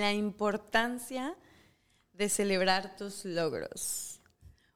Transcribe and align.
la 0.00 0.12
importancia 0.12 1.36
de 2.12 2.28
celebrar 2.28 2.96
tus 2.96 3.24
logros. 3.24 4.20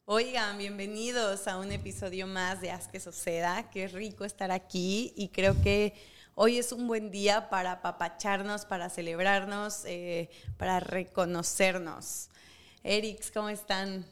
Oigan, 0.05 0.59
bienvenidos 0.59 1.49
a 1.49 1.59
un 1.59 1.73
episodio 1.73 2.27
más 2.27 2.61
de 2.61 2.71
Haz 2.71 2.87
que 2.89 3.01
Suceda. 3.01 3.71
Qué 3.71 3.89
rico 3.89 4.25
estar 4.25 4.51
aquí 4.51 5.13
y 5.17 5.29
creo 5.29 5.61
que 5.63 5.95
hoy 6.35 6.59
es 6.59 6.71
un 6.71 6.87
buen 6.87 7.11
día 7.11 7.49
para 7.49 7.73
apapacharnos, 7.73 8.67
para 8.67 8.91
celebrarnos, 8.91 9.85
eh, 9.87 10.29
para 10.59 10.81
reconocernos. 10.81 12.29
Erix, 12.83 13.31
¿cómo 13.31 13.49
están? 13.49 14.05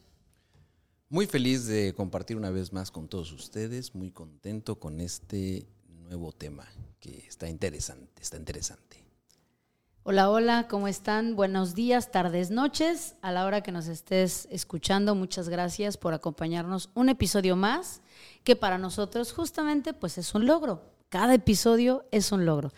Muy 1.11 1.27
feliz 1.27 1.67
de 1.67 1.95
compartir 1.95 2.37
una 2.37 2.51
vez 2.51 2.73
más 2.73 2.91
con 2.91 3.09
todos 3.09 3.31
ustedes, 3.31 3.95
muy 3.95 4.11
contento 4.11 4.81
con 4.81 5.01
este 5.01 5.69
nuevo 5.87 6.33
tema 6.33 6.67
que 6.99 7.27
está 7.29 7.49
interesante, 7.49 8.23
está 8.23 8.37
interesante. 8.37 8.94
Hola, 10.07 10.31
hola, 10.31 10.69
¿cómo 10.69 10.87
están? 10.87 11.35
Buenos 11.35 11.75
días, 11.75 12.11
tardes, 12.13 12.51
noches. 12.51 13.17
A 13.23 13.33
la 13.33 13.47
hora 13.47 13.63
que 13.63 13.73
nos 13.73 13.87
estés 13.87 14.47
escuchando, 14.51 15.15
muchas 15.15 15.49
gracias 15.49 15.97
por 15.97 16.13
acompañarnos 16.13 16.91
un 16.93 17.09
episodio 17.09 17.57
más, 17.57 18.03
que 18.43 18.55
para 18.55 18.77
nosotros 18.77 19.33
justamente 19.33 19.95
pues 19.95 20.19
es 20.19 20.35
un 20.35 20.45
logro. 20.45 20.83
Cada 21.09 21.33
episodio 21.33 22.05
es 22.11 22.33
un 22.33 22.45
logro. 22.45 22.71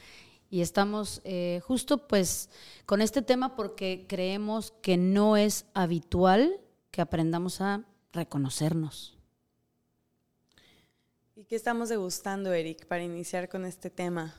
Y 0.50 0.60
estamos 0.60 1.20
eh, 1.24 1.60
justo 1.64 2.06
pues 2.06 2.48
con 2.86 3.02
este 3.02 3.22
tema 3.22 3.56
porque 3.56 4.06
creemos 4.08 4.72
que 4.80 4.96
no 4.96 5.36
es 5.36 5.66
habitual 5.74 6.60
que 6.92 7.00
aprendamos 7.00 7.60
a 7.60 7.82
reconocernos. 8.12 9.18
¿Y 11.34 11.42
qué 11.42 11.56
estamos 11.56 11.88
degustando, 11.88 12.52
Eric, 12.52 12.86
para 12.86 13.02
iniciar 13.02 13.48
con 13.48 13.64
este 13.64 13.90
tema? 13.90 14.36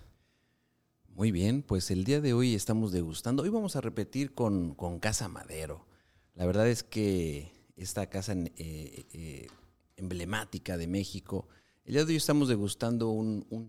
Muy 1.18 1.32
bien, 1.32 1.64
pues 1.64 1.90
el 1.90 2.04
día 2.04 2.22
de 2.22 2.34
hoy 2.34 2.54
estamos 2.54 2.92
degustando. 2.92 3.42
Hoy 3.42 3.50
vamos 3.50 3.76
a 3.76 3.82
repetir 3.82 4.36
con, 4.36 4.76
Casa 5.00 5.28
Madero. 5.28 5.88
La 6.36 6.46
verdad 6.46 6.68
es 6.68 6.84
que 6.84 7.52
esta 7.76 8.08
casa 8.08 8.34
eh, 8.34 8.54
eh, 8.56 9.48
emblemática 9.96 10.78
de 10.78 10.86
México, 10.86 11.48
el 11.86 11.96
día 11.96 12.06
de 12.06 12.12
hoy 12.12 12.18
estamos 12.18 12.50
degustando 12.50 13.10
un, 13.10 13.48
un 13.50 13.68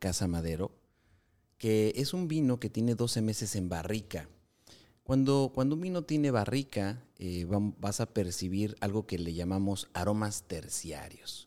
Casa 0.00 0.26
Madero, 0.26 0.72
que 1.56 1.92
es 1.94 2.14
un 2.14 2.26
vino 2.26 2.58
que 2.58 2.68
tiene 2.68 2.96
12 2.96 3.22
meses 3.22 3.54
en 3.54 3.68
barrica. 3.68 4.28
Cuando, 5.04 5.52
cuando 5.54 5.76
un 5.76 5.82
vino 5.82 6.02
tiene 6.02 6.32
barrica, 6.32 7.04
eh, 7.16 7.46
vas 7.78 8.00
a 8.00 8.12
percibir 8.12 8.74
algo 8.80 9.06
que 9.06 9.20
le 9.20 9.34
llamamos 9.34 9.88
aromas 9.94 10.48
terciarios. 10.48 11.46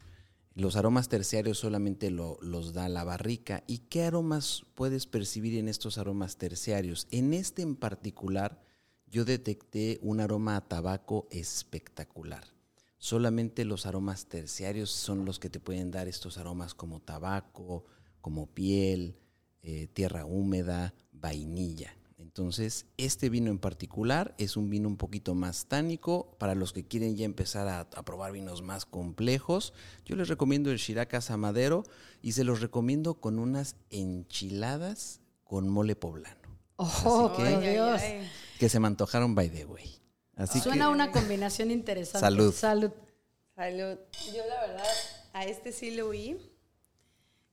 Los 0.56 0.78
aromas 0.78 1.10
terciarios 1.10 1.60
solamente 1.60 2.10
los 2.10 2.74
da 2.74 2.88
la 2.88 3.04
barrica. 3.04 3.66
¿Y 3.68 3.80
qué 3.80 4.04
aromas 4.04 4.66
puedes 4.74 5.06
percibir 5.06 5.58
en 5.58 5.68
estos 5.68 5.98
aromas 5.98 6.38
terciarios? 6.38 7.08
En 7.12 7.34
este 7.34 7.62
en 7.62 7.76
particular, 7.76 8.64
yo 9.06 9.26
detecté 9.26 10.00
un 10.02 10.22
aroma 10.22 10.56
a 10.56 10.66
tabaco 10.66 11.28
espectacular. 11.30 12.46
Solamente 12.98 13.66
los 13.66 13.86
aromas 13.86 14.28
terciarios 14.28 14.92
son 14.92 15.26
los 15.26 15.40
que 15.40 15.50
te 15.50 15.60
pueden 15.60 15.92
dar 15.92 16.08
estos 16.08 16.38
aromas 16.38 16.74
como 16.74 17.02
tabaco, 17.02 17.84
como 18.22 18.48
piel, 18.48 19.18
eh, 19.62 19.88
tierra 19.88 20.26
húmeda, 20.26 20.94
vainilla. 21.12 21.98
Entonces, 22.18 22.86
este 22.98 23.30
vino 23.30 23.52
en 23.52 23.60
particular 23.60 24.36
es 24.38 24.56
un 24.56 24.70
vino 24.70 24.88
un 24.88 24.98
poquito 24.98 25.36
más 25.36 25.66
tánico. 25.66 26.36
Para 26.38 26.56
los 26.56 26.72
que 26.72 26.86
quieren 26.86 27.18
ya 27.18 27.26
empezar 27.26 27.68
a, 27.68 27.90
probar 28.04 28.32
vinos 28.32 28.62
más 28.62 28.86
complejos, 28.86 29.74
yo 30.06 30.16
les 30.16 30.30
recomiendo 30.30 30.72
el 30.72 30.78
Shiraka 30.78 31.20
Madero 31.38 31.84
y 32.22 32.32
se 32.32 32.44
los 32.44 32.62
recomiendo 32.62 33.16
con 33.16 33.40
unas 33.40 33.76
enchiladas 33.90 35.22
con 35.44 35.68
mole 35.68 35.96
poblano. 35.96 36.40
¡Oh, 36.78 37.34
que, 37.36 37.72
Dios! 37.72 38.02
Que 38.60 38.70
se 38.70 38.80
me 38.80 38.88
antojaron 38.88 39.36
by 39.36 39.50
the 39.50 39.66
way. 39.66 39.96
Así 40.36 40.60
Suena 40.60 40.90
una 40.90 41.12
combinación 41.12 41.72
interesante. 41.72 42.20
Salud. 42.20 42.54
Salud. 42.54 42.92
Salud. 43.56 43.98
Yo 44.34 44.46
la 44.50 44.68
verdad 44.68 44.86
a 45.34 45.46
este 45.46 45.72
sí 45.72 45.92
lo 45.92 46.10
oí, 46.10 46.38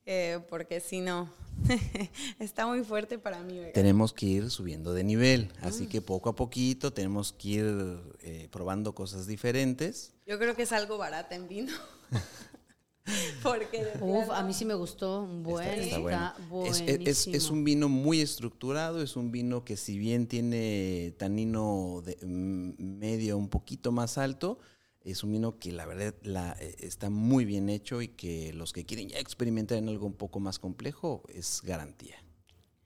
eh, 0.05 0.39
porque 0.49 0.79
si 0.79 1.01
no, 1.01 1.29
Está 2.39 2.67
muy 2.67 2.83
fuerte 2.83 3.17
para 3.17 3.41
mí. 3.41 3.61
Tenemos 3.73 4.13
que 4.13 4.25
ir 4.25 4.49
subiendo 4.49 4.93
de 4.93 5.03
nivel, 5.03 5.51
así 5.61 5.87
que 5.87 6.01
poco 6.01 6.29
a 6.29 6.35
poquito 6.35 6.91
tenemos 6.91 7.33
que 7.33 7.47
ir 7.47 7.99
eh, 8.21 8.47
probando 8.51 8.93
cosas 8.93 9.27
diferentes. 9.27 10.13
Yo 10.25 10.39
creo 10.39 10.55
que 10.55 10.63
es 10.63 10.71
algo 10.71 10.97
barato 10.97 11.35
en 11.35 11.47
vino. 11.47 11.71
Porque 13.43 13.85
Uf, 13.99 14.29
a 14.29 14.43
mí 14.43 14.53
sí 14.53 14.63
me 14.63 14.75
gustó, 14.75 15.25
buen, 15.27 15.67
está, 15.67 16.37
es, 17.05 17.49
un 17.49 17.65
vino 17.65 17.89
muy 17.89 18.21
estructurado, 18.21 19.01
es 19.01 19.17
un 19.17 19.29
vino 19.29 19.65
que 19.65 19.75
si 19.75 19.97
bien 19.97 20.25
tiene 20.25 21.13
tanino 21.17 22.01
de, 22.05 22.17
mm, 22.21 22.81
medio 22.99 23.37
un 23.37 23.49
poquito 23.49 23.91
más 23.91 24.17
alto, 24.17 24.57
es 25.03 25.23
un 25.23 25.31
vino 25.31 25.59
que 25.59 25.71
la 25.71 25.85
verdad 25.85 26.13
la, 26.21 26.55
eh, 26.59 26.75
está 26.79 27.09
muy 27.09 27.45
bien 27.45 27.69
hecho 27.69 28.01
y 28.01 28.09
que 28.09 28.53
los 28.53 28.73
que 28.73 28.85
quieren 28.85 29.09
ya 29.09 29.19
experimentar 29.19 29.77
en 29.77 29.89
algo 29.89 30.05
un 30.05 30.13
poco 30.13 30.39
más 30.39 30.59
complejo 30.59 31.23
es 31.29 31.61
garantía. 31.63 32.15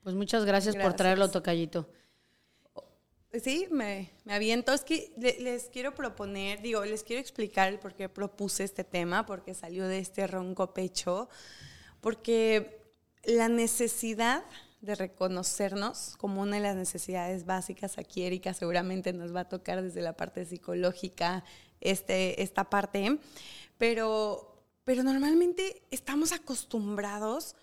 Pues 0.02 0.14
muchas 0.14 0.44
gracias, 0.44 0.74
por 0.76 0.94
traerlo, 0.94 1.30
Tocayito. 1.30 1.90
Sí, 3.42 3.68
me, 3.70 4.10
me 4.24 4.34
aviento. 4.34 4.72
Es 4.72 4.82
que 4.82 5.12
les 5.18 5.68
quiero 5.68 5.94
proponer, 5.94 6.62
digo, 6.62 6.84
les 6.84 7.02
quiero 7.02 7.20
explicar 7.20 7.78
por 7.78 7.94
qué 7.94 8.08
propuse 8.08 8.64
este 8.64 8.84
tema, 8.84 9.26
porque 9.26 9.54
salió 9.54 9.86
de 9.86 9.98
este 9.98 10.26
ronco 10.26 10.72
pecho, 10.72 11.28
porque 12.00 12.80
la 13.24 13.48
necesidad 13.48 14.44
de 14.80 14.94
reconocernos 14.94 16.16
como 16.16 16.40
una 16.40 16.56
de 16.56 16.62
las 16.62 16.76
necesidades 16.76 17.44
básicas 17.44 17.98
aquí, 17.98 18.22
Erika 18.22 18.54
seguramente 18.54 19.12
nos 19.12 19.34
va 19.34 19.40
a 19.40 19.48
tocar 19.48 19.82
desde 19.82 20.00
la 20.00 20.16
parte 20.16 20.44
psicológica, 20.44 21.44
este, 21.80 22.42
esta 22.42 22.64
parte, 22.64 23.18
pero, 23.76 24.64
pero 24.84 25.02
normalmente 25.02 25.82
estamos 25.90 26.32
acostumbrados 26.32 27.56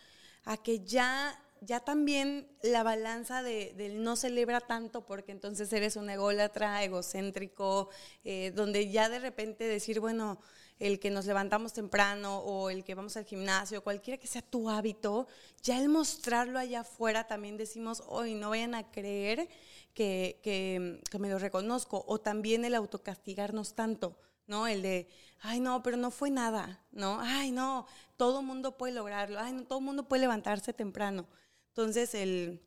a 0.43 0.57
que 0.57 0.85
ya 0.85 1.41
ya 1.61 1.79
también 1.79 2.47
la 2.61 2.83
balanza 2.83 3.41
de, 3.41 3.73
del 3.75 4.03
no 4.03 4.15
celebra 4.15 4.61
tanto 4.61 5.05
porque 5.05 5.31
entonces 5.31 5.71
eres 5.73 5.95
un 5.95 6.09
ególatra, 6.09 6.83
egocéntrico, 6.83 7.89
eh, 8.23 8.51
donde 8.55 8.91
ya 8.91 9.09
de 9.09 9.19
repente 9.19 9.63
decir, 9.63 9.99
bueno, 9.99 10.39
el 10.79 10.99
que 10.99 11.09
nos 11.09 11.25
levantamos 11.25 11.73
temprano 11.73 12.39
o 12.39 12.69
el 12.69 12.83
que 12.83 12.95
vamos 12.95 13.15
al 13.17 13.25
gimnasio, 13.25 13.83
cualquiera 13.83 14.19
que 14.19 14.27
sea 14.27 14.41
tu 14.41 14.69
hábito, 14.69 15.27
ya 15.63 15.79
el 15.79 15.89
mostrarlo 15.89 16.59
allá 16.59 16.81
afuera 16.81 17.25
también 17.25 17.57
decimos, 17.57 18.03
hoy 18.07 18.35
no 18.35 18.49
vayan 18.49 18.75
a 18.75 18.91
creer 18.91 19.47
que, 19.95 20.39
que, 20.43 21.17
me 21.17 21.29
lo 21.29 21.39
reconozco, 21.39 22.03
o 22.07 22.19
también 22.19 22.65
el 22.65 22.75
autocastigarnos 22.75 23.73
tanto. 23.73 24.19
¿no? 24.45 24.67
El 24.67 24.83
de, 24.83 25.07
ay, 25.41 25.59
no, 25.59 25.81
pero 25.81 25.97
no 25.97 26.11
fue 26.11 26.29
nada, 26.29 26.85
¿no? 26.91 27.19
Ay, 27.19 27.51
no, 27.51 27.87
todo 28.15 28.43
mundo 28.43 28.77
puede 28.77 28.93
lograrlo, 28.93 29.39
ay, 29.39 29.53
no, 29.53 29.63
todo 29.63 29.81
mundo 29.81 30.07
puede 30.07 30.21
levantarse 30.21 30.73
temprano. 30.73 31.25
Entonces, 31.69 32.13
el... 32.13 32.61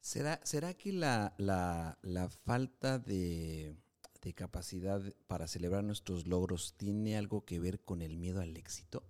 ¿Será, 0.00 0.40
será 0.42 0.74
que 0.74 0.92
la, 0.92 1.34
la, 1.36 1.98
la 2.02 2.28
falta 2.28 2.98
de, 2.98 3.76
de, 4.22 4.34
capacidad 4.34 5.00
para 5.26 5.46
celebrar 5.46 5.84
nuestros 5.84 6.26
logros 6.26 6.74
tiene 6.76 7.16
algo 7.16 7.44
que 7.44 7.60
ver 7.60 7.80
con 7.80 8.02
el 8.02 8.16
miedo 8.16 8.40
al 8.40 8.56
éxito? 8.56 9.04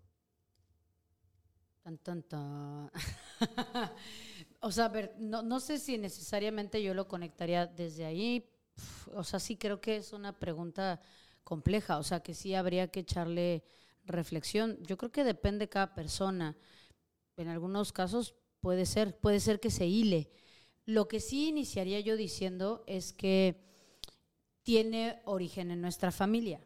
Tan, 1.83 1.99
tan, 1.99 2.23
tan. 2.23 2.91
O 4.61 4.73
sea, 4.73 4.87
a 4.87 4.89
ver, 4.89 5.15
no, 5.19 5.43
no 5.43 5.61
sé 5.61 5.79
si 5.79 5.99
necesariamente 5.99 6.83
yo 6.83 6.95
lo 6.95 7.09
conectaría 7.09 7.67
desde 7.67 8.05
ahí. 8.05 8.49
O 9.15 9.25
sea, 9.25 9.39
sí 9.39 9.57
creo 9.57 9.81
que 9.81 9.97
es 9.97 10.13
una 10.13 10.39
pregunta 10.39 11.01
compleja, 11.45 11.99
o 11.99 12.03
sea, 12.03 12.21
que 12.21 12.35
sí 12.35 12.55
habría 12.55 12.89
que 12.89 13.01
echarle 13.01 13.63
reflexión. 14.05 14.79
Yo 14.83 14.97
creo 14.97 15.13
que 15.13 15.25
depende 15.25 15.65
de 15.65 15.69
cada 15.69 15.95
persona. 15.95 16.57
En 17.37 17.49
algunos 17.49 17.93
casos 17.93 18.35
puede 18.61 18.87
ser, 18.87 19.17
puede 19.19 19.41
ser 19.41 19.61
que 19.61 19.71
se 19.71 19.87
hile. 19.87 20.31
Lo 20.85 21.09
que 21.09 21.21
sí 21.21 21.49
iniciaría 21.49 22.01
yo 22.01 22.17
diciendo 22.17 22.83
es 22.87 23.13
que 23.13 23.65
tiene 24.63 25.21
origen 25.25 25.71
en 25.71 25.81
nuestra 25.81 26.11
familia. 26.11 26.61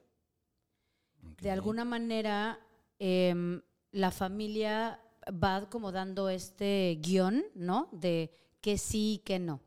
De 1.41 1.51
alguna 1.51 1.85
manera, 1.85 2.59
em, 2.99 3.61
la 3.93 4.11
familia 4.11 5.01
va 5.29 5.69
como 5.69 5.93
dando 5.93 6.29
este 6.29 6.99
guion, 7.01 7.45
¿no? 7.55 7.89
De 7.93 8.33
que 8.61 8.79
sí 8.79 9.15
y 9.15 9.19
que 9.19 9.39
no. 9.39 9.61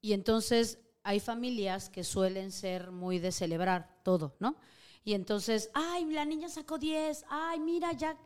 Y 0.00 0.12
entonces 0.12 0.78
hay 1.02 1.20
familias 1.20 1.90
que 1.90 2.04
suelen 2.04 2.50
ser 2.52 2.90
muy 2.90 3.18
de 3.18 3.32
celebrar 3.32 4.00
todo, 4.02 4.36
¿no? 4.38 4.56
Y 5.06 5.12
entonces, 5.12 5.70
ay, 5.74 6.06
la 6.06 6.24
niña 6.24 6.48
sacó 6.48 6.78
10, 6.78 7.26
ay, 7.28 7.60
mira, 7.60 7.92
ya, 7.92 8.16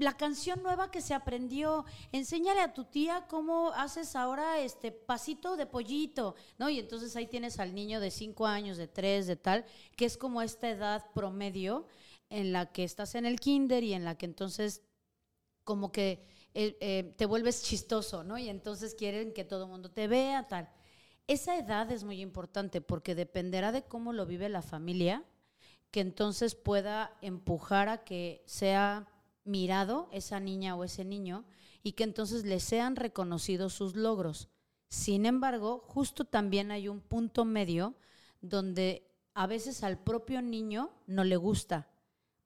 la 0.00 0.16
canción 0.16 0.60
nueva 0.60 0.90
que 0.90 1.00
se 1.00 1.14
aprendió, 1.14 1.84
enséñale 2.10 2.60
a 2.60 2.74
tu 2.74 2.84
tía 2.84 3.28
cómo 3.28 3.70
haces 3.70 4.16
ahora 4.16 4.58
este 4.58 4.90
pasito 4.90 5.56
de 5.56 5.66
pollito, 5.66 6.34
¿no? 6.58 6.68
Y 6.68 6.80
entonces 6.80 7.14
ahí 7.14 7.28
tienes 7.28 7.60
al 7.60 7.76
niño 7.76 8.00
de 8.00 8.10
5 8.10 8.44
años, 8.44 8.76
de 8.76 8.88
3, 8.88 9.28
de 9.28 9.36
tal, 9.36 9.64
que 9.96 10.04
es 10.04 10.16
como 10.16 10.42
esta 10.42 10.68
edad 10.68 11.06
promedio 11.14 11.86
en 12.28 12.52
la 12.52 12.72
que 12.72 12.82
estás 12.82 13.14
en 13.14 13.24
el 13.24 13.38
kinder 13.38 13.84
y 13.84 13.92
en 13.92 14.04
la 14.04 14.18
que 14.18 14.26
entonces 14.26 14.82
como 15.66 15.90
que 15.90 16.24
eh, 16.54 16.78
eh, 16.80 17.12
te 17.16 17.26
vuelves 17.26 17.64
chistoso, 17.64 18.22
¿no? 18.22 18.38
Y 18.38 18.48
entonces 18.48 18.94
quieren 18.94 19.34
que 19.34 19.44
todo 19.44 19.64
el 19.64 19.70
mundo 19.70 19.90
te 19.90 20.06
vea, 20.06 20.46
tal. 20.46 20.70
esa 21.26 21.58
edad 21.58 21.90
es 21.90 22.04
muy 22.04 22.20
importante 22.20 22.80
porque 22.80 23.16
dependerá 23.16 23.72
de 23.72 23.82
cómo 23.82 24.12
lo 24.12 24.26
vive 24.26 24.48
la 24.48 24.62
familia, 24.62 25.24
que 25.90 26.00
entonces 26.00 26.54
pueda 26.54 27.18
empujar 27.20 27.88
a 27.88 28.04
que 28.04 28.44
sea 28.46 29.08
mirado 29.42 30.08
esa 30.12 30.38
niña 30.38 30.76
o 30.76 30.84
ese 30.84 31.04
niño 31.04 31.44
y 31.82 31.92
que 31.92 32.04
entonces 32.04 32.44
le 32.44 32.60
sean 32.60 32.94
reconocidos 32.94 33.74
sus 33.74 33.96
logros. 33.96 34.48
Sin 34.88 35.26
embargo, 35.26 35.82
justo 35.88 36.24
también 36.24 36.70
hay 36.70 36.86
un 36.86 37.00
punto 37.00 37.44
medio 37.44 37.96
donde 38.40 39.10
a 39.34 39.48
veces 39.48 39.82
al 39.82 39.98
propio 39.98 40.42
niño 40.42 40.90
no 41.08 41.24
le 41.24 41.36
gusta 41.36 41.88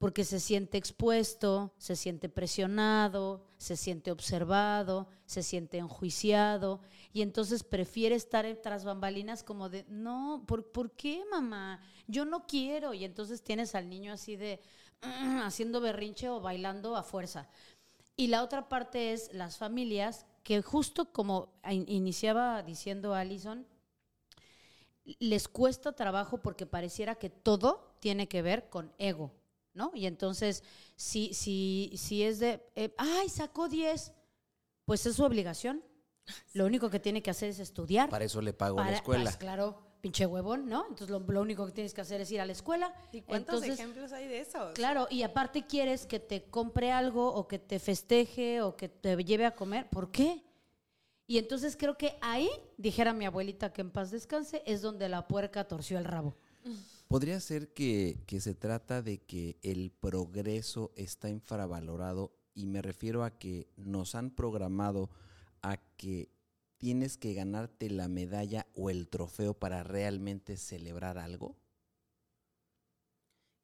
porque 0.00 0.24
se 0.24 0.40
siente 0.40 0.78
expuesto, 0.78 1.74
se 1.76 1.94
siente 1.94 2.30
presionado, 2.30 3.44
se 3.58 3.76
siente 3.76 4.10
observado, 4.10 5.08
se 5.26 5.42
siente 5.42 5.76
enjuiciado 5.76 6.80
y 7.12 7.20
entonces 7.20 7.62
prefiere 7.62 8.14
estar 8.14 8.46
tras 8.62 8.86
bambalinas 8.86 9.42
como 9.42 9.68
de, 9.68 9.84
no, 9.90 10.42
¿por, 10.46 10.72
¿por 10.72 10.92
qué 10.92 11.22
mamá? 11.30 11.82
Yo 12.06 12.24
no 12.24 12.46
quiero. 12.46 12.94
Y 12.94 13.04
entonces 13.04 13.42
tienes 13.42 13.74
al 13.74 13.90
niño 13.90 14.14
así 14.14 14.36
de, 14.36 14.62
haciendo 15.44 15.82
berrinche 15.82 16.30
o 16.30 16.40
bailando 16.40 16.96
a 16.96 17.02
fuerza. 17.02 17.50
Y 18.16 18.28
la 18.28 18.42
otra 18.42 18.70
parte 18.70 19.12
es 19.12 19.30
las 19.34 19.58
familias 19.58 20.24
que 20.42 20.62
justo 20.62 21.12
como 21.12 21.52
iniciaba 21.68 22.62
diciendo 22.62 23.12
Alison, 23.12 23.66
les 25.18 25.46
cuesta 25.46 25.92
trabajo 25.92 26.38
porque 26.38 26.64
pareciera 26.64 27.16
que 27.16 27.28
todo 27.28 27.92
tiene 28.00 28.28
que 28.28 28.40
ver 28.40 28.70
con 28.70 28.94
ego 28.96 29.38
¿no? 29.74 29.90
Y 29.94 30.06
entonces, 30.06 30.62
si, 30.96 31.34
si, 31.34 31.92
si 31.96 32.22
es 32.22 32.38
de, 32.38 32.64
eh, 32.74 32.94
ay, 32.98 33.28
sacó 33.28 33.68
10, 33.68 34.12
pues 34.84 35.06
es 35.06 35.16
su 35.16 35.24
obligación. 35.24 35.84
Lo 36.52 36.66
único 36.66 36.90
que 36.90 37.00
tiene 37.00 37.22
que 37.22 37.30
hacer 37.30 37.50
es 37.50 37.58
estudiar. 37.58 38.08
Para 38.08 38.24
eso 38.24 38.40
le 38.40 38.52
pago 38.52 38.80
a 38.80 38.90
la 38.90 38.96
escuela. 38.96 39.24
Pues, 39.24 39.36
claro, 39.36 39.90
pinche 40.00 40.26
huevón, 40.26 40.68
¿no? 40.68 40.86
Entonces 40.88 41.10
lo, 41.10 41.40
único 41.40 41.66
que 41.66 41.72
tienes 41.72 41.94
que 41.94 42.00
hacer 42.00 42.20
es 42.20 42.30
ir 42.30 42.40
a 42.40 42.46
la 42.46 42.52
escuela. 42.52 42.94
¿Y 43.12 43.22
cuántos 43.22 43.62
ejemplos 43.64 44.12
hay 44.12 44.28
de 44.28 44.40
eso? 44.40 44.70
Claro, 44.74 45.06
y 45.10 45.22
aparte 45.22 45.66
quieres 45.66 46.06
que 46.06 46.20
te 46.20 46.44
compre 46.44 46.92
algo 46.92 47.32
o 47.32 47.46
que 47.48 47.58
te 47.58 47.78
festeje 47.78 48.62
o 48.62 48.76
que 48.76 48.88
te 48.88 49.16
lleve 49.24 49.46
a 49.46 49.54
comer. 49.54 49.88
¿Por 49.88 50.10
qué? 50.10 50.42
Y 51.26 51.38
entonces 51.38 51.76
creo 51.76 51.96
que 51.96 52.16
ahí, 52.20 52.50
dijera 52.76 53.12
mi 53.12 53.24
abuelita 53.24 53.72
que 53.72 53.82
en 53.82 53.90
paz 53.90 54.10
descanse, 54.10 54.62
es 54.66 54.82
donde 54.82 55.08
la 55.08 55.28
puerca 55.28 55.66
torció 55.68 55.98
el 55.98 56.04
rabo. 56.04 56.34
¿Podría 57.10 57.40
ser 57.40 57.74
que, 57.74 58.22
se 58.38 58.54
trata 58.54 59.02
de 59.02 59.18
que 59.18 59.58
el 59.62 59.90
progreso 59.90 60.92
está 60.94 61.28
infravalorado 61.28 62.32
y 62.54 62.66
me 62.66 62.82
refiero 62.82 63.24
a 63.24 63.36
que 63.36 63.66
nos 63.76 64.14
han 64.14 64.30
programado 64.30 65.10
a 65.60 65.76
que 65.96 66.30
tienes 66.76 67.16
que 67.16 67.34
ganarte 67.34 67.90
la 67.90 68.06
medalla 68.06 68.68
o 68.76 68.90
el 68.90 69.08
trofeo 69.08 69.54
para 69.54 69.82
realmente 69.82 70.56
celebrar 70.56 71.18
algo? 71.18 71.56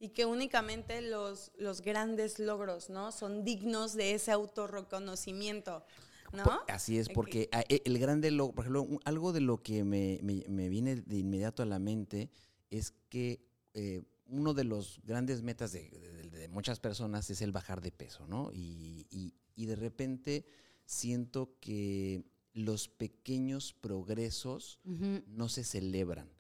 Y 0.01 0.09
que 0.09 0.25
únicamente 0.25 1.01
los, 1.01 1.53
los 1.57 1.83
grandes 1.83 2.41
logros, 2.41 2.91
¿no? 2.91 3.13
Son 3.13 3.45
dignos 3.45 3.95
de 3.95 4.15
ese 4.15 4.33
autorreconocimiento. 4.33 5.85
¿No? 6.33 6.63
Así 6.67 6.99
es, 6.99 7.09
porque 7.09 7.49
e, 7.69 7.81
el 7.85 8.01
grande 8.01 8.33
logro, 8.33 8.57
por 8.57 8.65
ejemplo, 8.65 8.99
algo 9.05 9.33
de 9.33 9.41
lo 9.41 9.63
que 9.63 9.85
me, 9.85 10.19
me 10.21 10.69
viene 10.69 10.97
de 10.97 11.19
inmediato 11.19 11.63
a 11.63 11.67
la 11.67 11.79
mente 11.79 12.29
es 12.71 12.93
que 13.09 13.45
eh, 13.75 14.03
uno 14.29 14.55
de 14.55 14.65
los 14.65 15.01
grandes 15.05 15.43
metas 15.43 15.73
de, 15.73 16.49
muchas 16.51 16.81
personas 16.81 17.31
es 17.31 17.43
el 17.43 17.53
bajar 17.53 17.81
de 17.81 17.93
peso, 17.93 18.27
¿no? 18.27 18.51
Y, 18.53 19.35
de 19.57 19.75
repente 19.75 20.47
siento 20.85 21.57
que 21.61 22.25
los 22.53 22.89
pequeños 22.89 23.73
progresos 23.73 24.79
no 24.85 25.49
se 25.49 25.65
celebran 25.65 26.31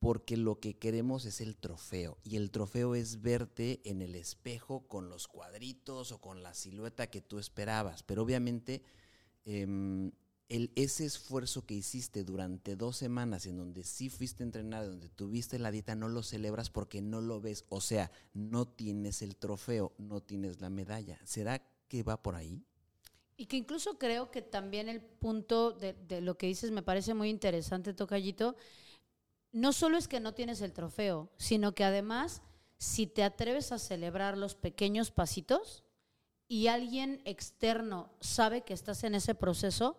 porque 0.00 0.38
lo 0.38 0.58
que 0.60 0.78
queremos 0.78 1.26
es 1.26 1.42
el 1.42 1.56
trofeo 1.56 2.18
y 2.24 2.36
el 2.36 2.50
trofeo 2.50 2.94
es 2.94 3.20
verte 3.20 3.82
en 3.84 4.00
el 4.00 4.14
espejo 4.14 4.88
con 4.88 5.10
los 5.10 5.28
cuadritos 5.28 6.10
o 6.10 6.20
con 6.20 6.42
la 6.42 6.54
silueta 6.54 7.08
que 7.08 7.20
tú 7.20 7.38
esperabas, 7.38 8.02
pero 8.02 8.22
obviamente 8.22 8.82
em, 9.44 10.10
el, 10.50 10.72
ese 10.74 11.06
esfuerzo 11.06 11.64
que 11.64 11.74
hiciste 11.74 12.24
durante 12.24 12.74
dos 12.74 12.96
semanas 12.96 13.46
en 13.46 13.56
donde 13.56 13.84
sí 13.84 14.10
fuiste 14.10 14.42
entrenado, 14.42 14.90
donde 14.90 15.08
tuviste 15.08 15.58
la 15.58 15.70
dieta, 15.70 15.94
no 15.94 16.08
lo 16.08 16.22
celebras 16.24 16.70
porque 16.70 17.00
no 17.00 17.20
lo 17.20 17.40
ves. 17.40 17.64
O 17.68 17.80
sea, 17.80 18.10
no 18.34 18.66
tienes 18.66 19.22
el 19.22 19.36
trofeo, 19.36 19.92
no 19.96 20.20
tienes 20.20 20.60
la 20.60 20.68
medalla. 20.68 21.18
¿Será 21.24 21.62
que 21.88 22.02
va 22.02 22.20
por 22.20 22.34
ahí? 22.34 22.64
Y 23.36 23.46
que 23.46 23.56
incluso 23.56 23.96
creo 23.96 24.32
que 24.32 24.42
también 24.42 24.88
el 24.88 25.00
punto 25.00 25.70
de, 25.70 25.94
de 25.94 26.20
lo 26.20 26.36
que 26.36 26.48
dices 26.48 26.72
me 26.72 26.82
parece 26.82 27.14
muy 27.14 27.30
interesante, 27.30 27.94
Tocayito. 27.94 28.56
No 29.52 29.72
solo 29.72 29.98
es 29.98 30.08
que 30.08 30.20
no 30.20 30.34
tienes 30.34 30.60
el 30.62 30.72
trofeo, 30.72 31.30
sino 31.38 31.74
que 31.74 31.84
además, 31.84 32.42
si 32.76 33.06
te 33.06 33.22
atreves 33.22 33.70
a 33.70 33.78
celebrar 33.78 34.36
los 34.36 34.56
pequeños 34.56 35.12
pasitos 35.12 35.84
y 36.48 36.66
alguien 36.66 37.22
externo 37.24 38.10
sabe 38.20 38.62
que 38.62 38.74
estás 38.74 39.04
en 39.04 39.14
ese 39.14 39.36
proceso, 39.36 39.96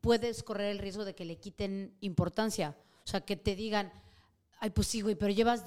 puedes 0.00 0.42
correr 0.42 0.70
el 0.70 0.78
riesgo 0.78 1.04
de 1.04 1.14
que 1.14 1.24
le 1.24 1.38
quiten 1.38 1.96
importancia. 2.00 2.76
O 3.04 3.08
sea, 3.08 3.20
que 3.20 3.36
te 3.36 3.54
digan, 3.54 3.92
ay, 4.58 4.70
pues 4.70 4.86
sí, 4.86 5.00
güey, 5.00 5.14
pero 5.14 5.32
llevas 5.32 5.64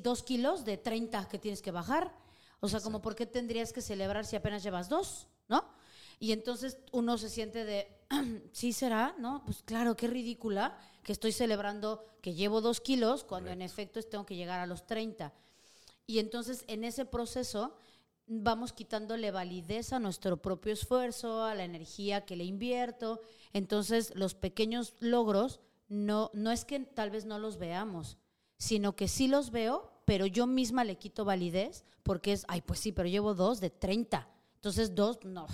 dos 0.00 0.22
kilos 0.22 0.64
de 0.64 0.76
30 0.76 1.28
que 1.28 1.38
tienes 1.38 1.62
que 1.62 1.70
bajar. 1.70 2.14
O 2.60 2.68
sea, 2.68 2.80
como, 2.80 3.02
¿por 3.02 3.14
qué 3.14 3.26
tendrías 3.26 3.72
que 3.72 3.82
celebrar 3.82 4.24
si 4.24 4.36
apenas 4.36 4.62
llevas 4.62 4.88
dos? 4.88 5.26
¿No? 5.48 5.64
Y 6.18 6.32
entonces 6.32 6.78
uno 6.92 7.18
se 7.18 7.28
siente 7.28 7.64
de, 7.64 7.88
sí 8.52 8.72
será, 8.72 9.14
¿no? 9.18 9.42
Pues 9.44 9.62
claro, 9.62 9.96
qué 9.96 10.06
ridícula 10.06 10.78
que 11.02 11.12
estoy 11.12 11.32
celebrando 11.32 12.04
que 12.22 12.34
llevo 12.34 12.60
dos 12.60 12.80
kilos 12.80 13.24
cuando 13.24 13.50
en 13.50 13.60
efecto 13.60 14.02
tengo 14.02 14.24
que 14.24 14.36
llegar 14.36 14.60
a 14.60 14.66
los 14.66 14.86
30. 14.86 15.32
Y 16.06 16.18
entonces 16.18 16.64
en 16.66 16.84
ese 16.84 17.04
proceso 17.04 17.76
vamos 18.26 18.72
quitándole 18.72 19.30
validez 19.30 19.92
a 19.92 19.98
nuestro 19.98 20.40
propio 20.40 20.72
esfuerzo, 20.72 21.44
a 21.44 21.54
la 21.54 21.64
energía 21.64 22.24
que 22.24 22.36
le 22.36 22.44
invierto. 22.44 23.20
Entonces, 23.52 24.12
los 24.14 24.34
pequeños 24.34 24.94
logros 25.00 25.60
no, 25.88 26.30
no 26.34 26.50
es 26.50 26.64
que 26.64 26.80
tal 26.80 27.10
vez 27.10 27.24
no 27.24 27.38
los 27.38 27.58
veamos, 27.58 28.16
sino 28.58 28.96
que 28.96 29.08
sí 29.08 29.28
los 29.28 29.50
veo, 29.50 29.90
pero 30.04 30.26
yo 30.26 30.46
misma 30.46 30.84
le 30.84 30.96
quito 30.96 31.24
validez 31.24 31.84
porque 32.02 32.32
es, 32.32 32.44
ay, 32.48 32.60
pues 32.60 32.80
sí, 32.80 32.92
pero 32.92 33.08
llevo 33.08 33.34
dos 33.34 33.60
de 33.60 33.70
30. 33.70 34.28
Entonces, 34.56 34.94
dos, 34.94 35.18
no, 35.24 35.46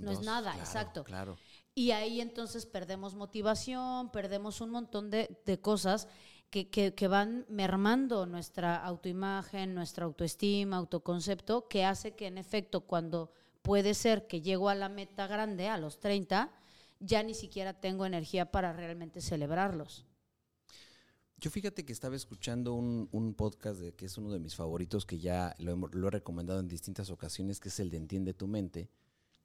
no 0.00 0.10
es 0.10 0.20
nada, 0.20 0.56
exacto. 0.56 1.04
Claro. 1.04 1.36
Y 1.74 1.92
ahí 1.92 2.20
entonces 2.20 2.66
perdemos 2.66 3.14
motivación, 3.14 4.10
perdemos 4.10 4.60
un 4.60 4.70
montón 4.70 5.10
de, 5.10 5.40
de 5.46 5.60
cosas 5.60 6.08
que, 6.50 6.68
que, 6.68 7.08
van 7.08 7.44
mermando 7.48 8.26
nuestra 8.26 8.76
autoimagen, 8.76 9.74
nuestra 9.74 10.06
autoestima, 10.06 10.76
autoconcepto, 10.76 11.68
que 11.68 11.84
hace 11.84 12.12
que 12.12 12.26
en 12.26 12.38
efecto 12.38 12.80
cuando 12.80 13.32
puede 13.62 13.94
ser 13.94 14.26
que 14.26 14.40
llego 14.40 14.68
a 14.68 14.74
la 14.74 14.88
meta 14.88 15.26
grande 15.26 15.68
a 15.68 15.76
los 15.76 16.00
30, 16.00 16.50
ya 17.00 17.22
ni 17.22 17.34
siquiera 17.34 17.74
tengo 17.74 18.06
energía 18.06 18.50
para 18.50 18.72
realmente 18.72 19.20
celebrarlos. 19.20 20.06
Yo 21.40 21.50
fíjate 21.50 21.84
que 21.84 21.92
estaba 21.92 22.16
escuchando 22.16 22.74
un, 22.74 23.34
podcast 23.34 23.78
de, 23.78 23.94
que 23.94 24.06
es 24.06 24.18
uno 24.18 24.32
de 24.32 24.40
mis 24.40 24.56
favoritos, 24.56 25.06
que 25.06 25.20
ya 25.20 25.54
lo 25.58 25.72
he, 25.72 26.10
recomendado 26.10 26.58
en 26.58 26.66
distintas 26.66 27.10
ocasiones, 27.10 27.60
que 27.60 27.68
es 27.68 27.78
el 27.78 27.90
de 27.90 27.98
Entiende 27.98 28.34
tu 28.34 28.48
mente. 28.48 28.90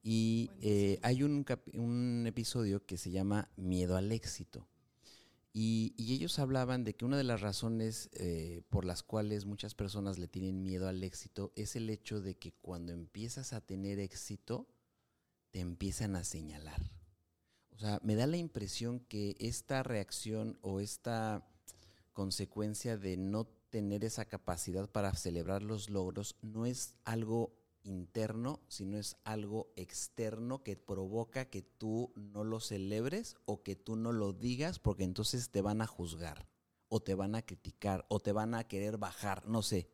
Y 0.01 0.49
eh, 0.61 0.99
hay 1.03 1.21
un, 1.21 1.45
un 1.73 2.25
episodio 2.25 2.83
que 2.83 2.97
se 2.97 3.11
llama 3.11 3.49
Miedo 3.57 3.95
al 3.95 4.11
éxito. 4.11 4.67
Y, 5.55 5.93
ellos 5.97 6.39
hablaban 6.39 6.83
de 6.83 6.95
que 6.95 7.05
una 7.05 7.17
de 7.17 7.23
las 7.23 7.41
razones 7.41 8.09
eh, 8.13 8.63
por 8.69 8.85
las 8.85 9.03
cuales 9.03 9.45
muchas 9.45 9.75
personas 9.75 10.17
le 10.17 10.27
tienen 10.27 10.63
miedo 10.63 10.87
al 10.87 11.03
éxito 11.03 11.53
es 11.55 11.75
el 11.75 11.89
hecho 11.91 12.21
de 12.21 12.35
que 12.35 12.53
cuando 12.53 12.91
empiezas 12.91 13.53
a 13.53 13.61
tener 13.61 13.99
éxito, 13.99 14.67
te 15.51 15.59
empiezan 15.59 16.15
a 16.15 16.23
señalar. 16.23 16.81
O 17.69 17.77
sea, 17.77 17.99
me 18.03 18.15
da 18.15 18.25
la 18.25 18.37
impresión 18.37 18.99
que 18.99 19.35
esta 19.39 19.83
reacción 19.83 20.57
o 20.61 20.79
esta 20.79 21.47
consecuencia 22.13 22.97
de 22.97 23.17
no 23.17 23.45
tener 23.69 24.03
esa 24.05 24.25
capacidad 24.25 24.89
para 24.89 25.13
celebrar 25.13 25.63
los 25.63 25.89
logros 25.89 26.35
no 26.41 26.65
es 26.65 26.95
algo 27.05 27.62
interno, 27.83 28.61
sino 28.67 28.97
es 28.97 29.17
algo 29.23 29.71
externo 29.75 30.63
que 30.63 30.75
provoca 30.75 31.45
que 31.45 31.61
tú 31.61 32.11
no 32.15 32.43
lo 32.43 32.59
celebres 32.59 33.35
o 33.45 33.63
que 33.63 33.75
tú 33.75 33.95
no 33.95 34.11
lo 34.11 34.33
digas 34.33 34.79
porque 34.79 35.03
entonces 35.03 35.49
te 35.49 35.61
van 35.61 35.81
a 35.81 35.87
juzgar 35.87 36.47
o 36.89 37.01
te 37.01 37.15
van 37.15 37.35
a 37.35 37.41
criticar 37.41 38.05
o 38.07 38.19
te 38.19 38.31
van 38.31 38.55
a 38.55 38.65
querer 38.65 38.97
bajar, 38.97 39.47
no 39.47 39.61
sé. 39.61 39.89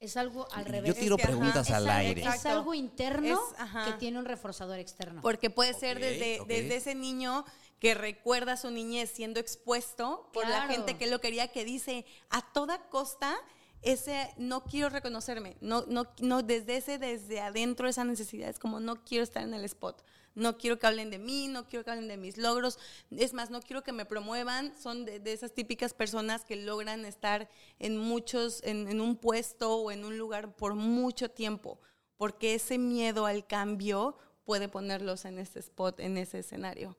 Es 0.00 0.16
algo 0.16 0.46
al 0.52 0.66
revés. 0.66 0.94
Yo 0.94 1.00
tiro 1.00 1.16
preguntas 1.16 1.70
al 1.70 1.88
aire. 1.88 2.22
Es 2.22 2.44
algo 2.46 2.74
interno 2.74 3.40
que 3.86 3.92
tiene 3.94 4.18
un 4.18 4.24
reforzador 4.24 4.78
externo. 4.78 5.22
Porque 5.22 5.50
puede 5.50 5.72
ser 5.72 5.98
desde, 5.98 6.40
desde 6.46 6.76
ese 6.76 6.94
niño 6.94 7.44
que 7.78 7.94
recuerda 7.94 8.52
a 8.52 8.56
su 8.56 8.70
niñez 8.70 9.10
siendo 9.10 9.40
expuesto 9.40 10.28
por 10.32 10.48
la 10.48 10.66
gente 10.68 10.96
que 10.96 11.06
lo 11.06 11.20
quería, 11.20 11.48
que 11.48 11.64
dice 11.64 12.04
a 12.30 12.40
toda 12.52 12.88
costa 12.88 13.36
ese 13.82 14.30
no 14.36 14.64
quiero 14.64 14.88
reconocerme, 14.88 15.56
no, 15.60 15.84
no, 15.86 16.06
no, 16.20 16.42
desde 16.42 16.76
ese, 16.76 16.98
desde 16.98 17.40
adentro, 17.40 17.88
esa 17.88 18.04
necesidad 18.04 18.48
es 18.48 18.58
como 18.58 18.80
no 18.80 19.04
quiero 19.04 19.24
estar 19.24 19.42
en 19.42 19.54
el 19.54 19.64
spot, 19.64 20.04
no 20.34 20.56
quiero 20.58 20.78
que 20.78 20.86
hablen 20.86 21.10
de 21.10 21.18
mí, 21.18 21.48
no 21.48 21.66
quiero 21.66 21.84
que 21.84 21.90
hablen 21.90 22.08
de 22.08 22.16
mis 22.16 22.36
logros, 22.38 22.78
es 23.10 23.34
más, 23.34 23.50
no 23.50 23.60
quiero 23.60 23.82
que 23.82 23.92
me 23.92 24.04
promuevan, 24.04 24.74
son 24.80 25.04
de, 25.04 25.20
esas 25.26 25.52
típicas 25.52 25.94
personas 25.94 26.44
que 26.44 26.56
logran 26.56 27.04
estar 27.04 27.48
en 27.78 27.98
muchos, 27.98 28.62
en, 28.64 28.88
en 28.88 29.00
un 29.00 29.16
puesto 29.16 29.76
o 29.76 29.90
en 29.90 30.04
un 30.04 30.18
lugar 30.18 30.56
por 30.56 30.74
mucho 30.74 31.30
tiempo, 31.30 31.78
porque 32.16 32.54
ese 32.54 32.78
miedo 32.78 33.26
al 33.26 33.46
cambio 33.46 34.16
puede 34.44 34.68
ponerlos 34.68 35.24
en 35.24 35.38
ese 35.38 35.58
spot, 35.58 36.00
en 36.00 36.16
ese 36.16 36.40
escenario. 36.40 36.96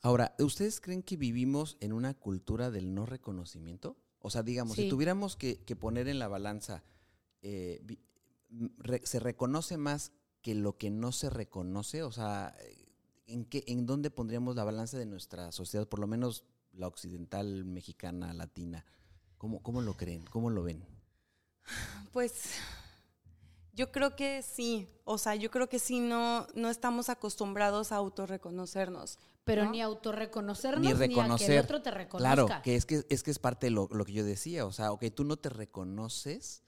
Ahora, 0.00 0.34
¿ustedes 0.40 0.80
creen 0.80 1.02
que 1.02 1.16
vivimos 1.16 1.76
en 1.80 1.92
una 1.92 2.14
cultura 2.14 2.70
del 2.70 2.92
no 2.92 3.06
reconocimiento? 3.06 3.96
O 4.22 4.30
sea, 4.30 4.42
digamos, 4.42 4.76
si 4.76 4.88
tuviéramos 4.88 5.36
que, 5.36 5.56
poner 5.78 6.08
en 6.08 6.18
la 6.18 6.28
balanza, 6.28 6.84
eh, 7.42 7.84
¿se 9.02 9.18
reconoce 9.18 9.76
más 9.76 10.12
que 10.40 10.54
lo 10.54 10.78
que 10.78 10.90
no 10.90 11.12
se 11.12 11.28
reconoce? 11.28 12.02
O 12.02 12.12
sea, 12.12 12.56
¿en, 13.26 13.44
qué, 13.44 13.64
¿en 13.66 13.84
dónde 13.84 14.10
pondríamos 14.10 14.54
la 14.56 14.64
balanza 14.64 14.96
de 14.96 15.06
nuestra 15.06 15.50
sociedad, 15.50 15.88
por 15.88 15.98
lo 15.98 16.06
menos 16.06 16.44
la 16.72 16.86
occidental, 16.86 17.64
mexicana, 17.64 18.32
latina? 18.32 18.86
¿Cómo, 19.38 19.60
cómo 19.60 19.82
lo 19.82 19.94
creen? 19.94 20.24
¿Cómo 20.26 20.50
lo 20.50 20.62
ven? 20.62 20.84
Pues 22.12 22.32
yo 23.72 23.90
creo 23.90 24.14
que 24.14 24.42
sí, 24.42 24.88
o 25.04 25.18
sea, 25.18 25.34
yo 25.34 25.50
creo 25.50 25.68
que 25.68 25.78
sí 25.78 25.98
no, 25.98 26.46
no 26.54 26.68
estamos 26.70 27.08
acostumbrados 27.08 27.90
a 27.90 27.96
autorreconocernos. 27.96 29.18
Pero 29.44 29.70
ni 29.70 29.80
autorreconocernos 29.80 30.82
ni, 30.82 30.92
reconocer. 30.92 31.28
ni 31.28 31.34
a 31.34 31.46
que 31.46 31.58
el 31.58 31.64
otro 31.64 31.82
te 31.82 31.90
reconozca. 31.90 32.34
Claro, 32.34 32.62
que 32.62 32.76
es 32.76 32.86
que 32.86 33.04
es, 33.08 33.22
que 33.22 33.30
es 33.30 33.38
parte 33.38 33.66
de 33.66 33.70
lo, 33.70 33.88
que 33.88 34.12
yo 34.12 34.24
decía, 34.24 34.64
o 34.66 34.72
sea, 34.72 34.92
ok, 34.92 35.06
tú 35.14 35.24
no 35.24 35.36
te 35.36 35.48
reconoces 35.48 36.62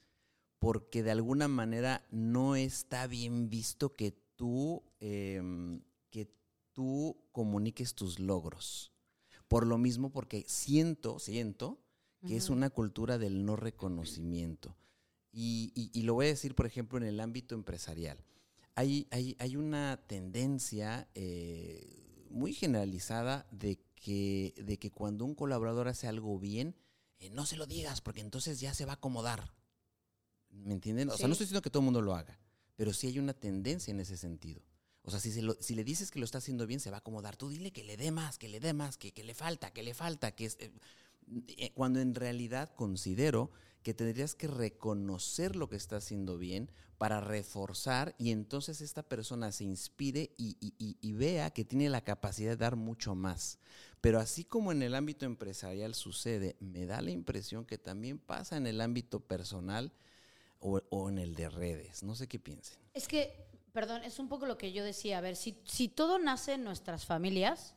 porque 0.59 1.01
de 1.03 1.11
alguna 1.11 1.47
manera 1.47 2.05
no 2.11 2.55
está 2.55 3.07
bien 3.07 3.49
visto 3.49 3.93
que 3.93 4.11
tú, 4.35 4.83
em, 4.99 5.81
que 6.09 6.29
tú 6.73 7.17
comuniques 7.31 7.95
tus 7.95 8.19
logros. 8.19 8.91
Por 9.47 9.67
lo 9.67 9.77
mismo, 9.77 10.11
porque 10.11 10.43
siento, 10.47 11.19
siento 11.19 11.79
que 12.27 12.35
es 12.35 12.49
una 12.49 12.71
cultura 12.71 13.19
del 13.19 13.45
no 13.45 13.55
reconocimiento. 13.55 14.75
Y, 15.31 16.01
lo 16.03 16.13
voy 16.13 16.27
a 16.27 16.29
decir, 16.29 16.55
por 16.55 16.65
ejemplo, 16.65 16.97
en 16.97 17.03
el 17.03 17.19
ámbito 17.19 17.55
empresarial. 17.55 18.17
Hay, 18.73 19.07
hay, 19.11 19.55
una 19.55 20.01
tendencia 20.07 21.07
eh, 21.13 22.05
muy 22.35 22.53
generalizada 22.53 23.47
de 23.49 23.79
que, 23.95 24.53
de 24.57 24.77
que 24.77 24.91
cuando 24.91 25.23
un 25.25 25.35
colaborador 25.35 25.87
hace 25.87 26.07
algo 26.07 26.37
bien, 26.37 26.75
eh, 27.19 27.29
no 27.29 27.45
se 27.45 27.55
lo 27.55 27.65
digas 27.65 28.01
porque 28.01 28.19
entonces 28.19 28.59
ya 28.59 28.73
se 28.73 28.85
va 28.85 28.91
a 28.91 28.95
acomodar. 28.95 29.53
¿Me 30.49 30.73
entienden? 30.73 31.09
O 31.09 31.17
sea, 31.17 31.27
no 31.27 31.33
estoy 31.33 31.45
diciendo 31.45 31.61
que 31.61 31.69
todo 31.69 31.79
el 31.79 31.85
mundo 31.85 32.01
lo 32.01 32.13
haga, 32.13 32.37
pero 32.75 32.93
sí 32.93 33.07
hay 33.07 33.19
una 33.19 33.33
tendencia 33.33 33.91
en 33.91 34.01
ese 34.01 34.17
sentido. 34.17 34.61
O 35.03 35.11
sea, 35.11 35.19
si, 35.19 35.31
si 35.31 35.75
le 35.75 35.83
dices 35.83 36.11
que 36.11 36.19
lo 36.19 36.25
está 36.25 36.39
haciendo 36.39 36.67
bien, 36.67 36.79
se 36.79 36.89
va 36.89 36.97
a 36.97 36.99
acomodar. 36.99 37.37
Tú 37.37 37.49
dile 37.49 37.71
que 37.71 37.83
le 37.83 37.95
dé 37.95 38.11
más, 38.11 38.37
que 38.37 38.49
le 38.49 38.59
dé 38.59 38.73
más, 38.73 38.97
que, 38.97 39.13
que 39.13 39.23
le 39.23 39.33
falta, 39.33 39.71
que 39.71 39.83
le 39.83 39.93
falta, 39.93 40.33
que 40.33 40.45
es, 40.45 40.57
eh, 40.59 41.71
cuando 41.73 42.01
en 42.01 42.15
realidad 42.15 42.73
considero 42.75 43.51
que 43.85 43.93
tendrías 43.93 44.33
que 44.33 44.47
reconocer 44.47 45.55
lo 45.55 45.69
que 45.69 45.75
está 45.75 45.97
haciendo 45.97 46.39
bien 46.39 46.71
para 46.97 47.21
reforzar 47.21 48.15
y 48.17 48.31
entonces 48.31 48.81
esta 48.81 49.03
persona 49.03 49.51
se 49.51 49.63
inspire 49.63 50.31
y, 50.37 51.13
vea 51.13 51.51
que 51.51 51.65
tiene 51.65 51.91
la 51.91 52.03
capacidad 52.03 52.49
de 52.49 52.57
dar 52.57 52.77
mucho 52.77 53.13
más. 53.13 53.59
Pero 54.01 54.19
así 54.19 54.43
como 54.43 54.71
en 54.71 54.81
el 54.81 54.95
ámbito 54.95 55.27
empresarial 55.27 55.93
sucede, 55.93 56.55
me 56.59 56.87
da 56.87 56.99
la 56.99 57.11
impresión 57.11 57.63
que 57.63 57.77
también 57.77 58.17
pasa 58.17 58.57
en 58.57 58.65
el 58.65 58.81
ámbito 58.81 59.19
personal 59.19 59.93
o, 60.59 61.07
en 61.07 61.19
el 61.19 61.35
de 61.35 61.51
redes. 61.51 62.01
No 62.01 62.15
sé 62.15 62.27
qué 62.27 62.39
piensen. 62.39 62.79
Es 62.95 63.07
que, 63.07 63.45
perdón, 63.71 64.03
es 64.03 64.17
un 64.17 64.29
poco 64.29 64.47
lo 64.47 64.57
que 64.57 64.71
yo 64.71 64.83
decía. 64.83 65.19
A 65.19 65.21
ver, 65.21 65.35
si, 65.35 65.61
si 65.63 65.89
todo 65.89 66.17
nace 66.17 66.53
en 66.53 66.63
nuestras 66.63 67.05
familias, 67.05 67.75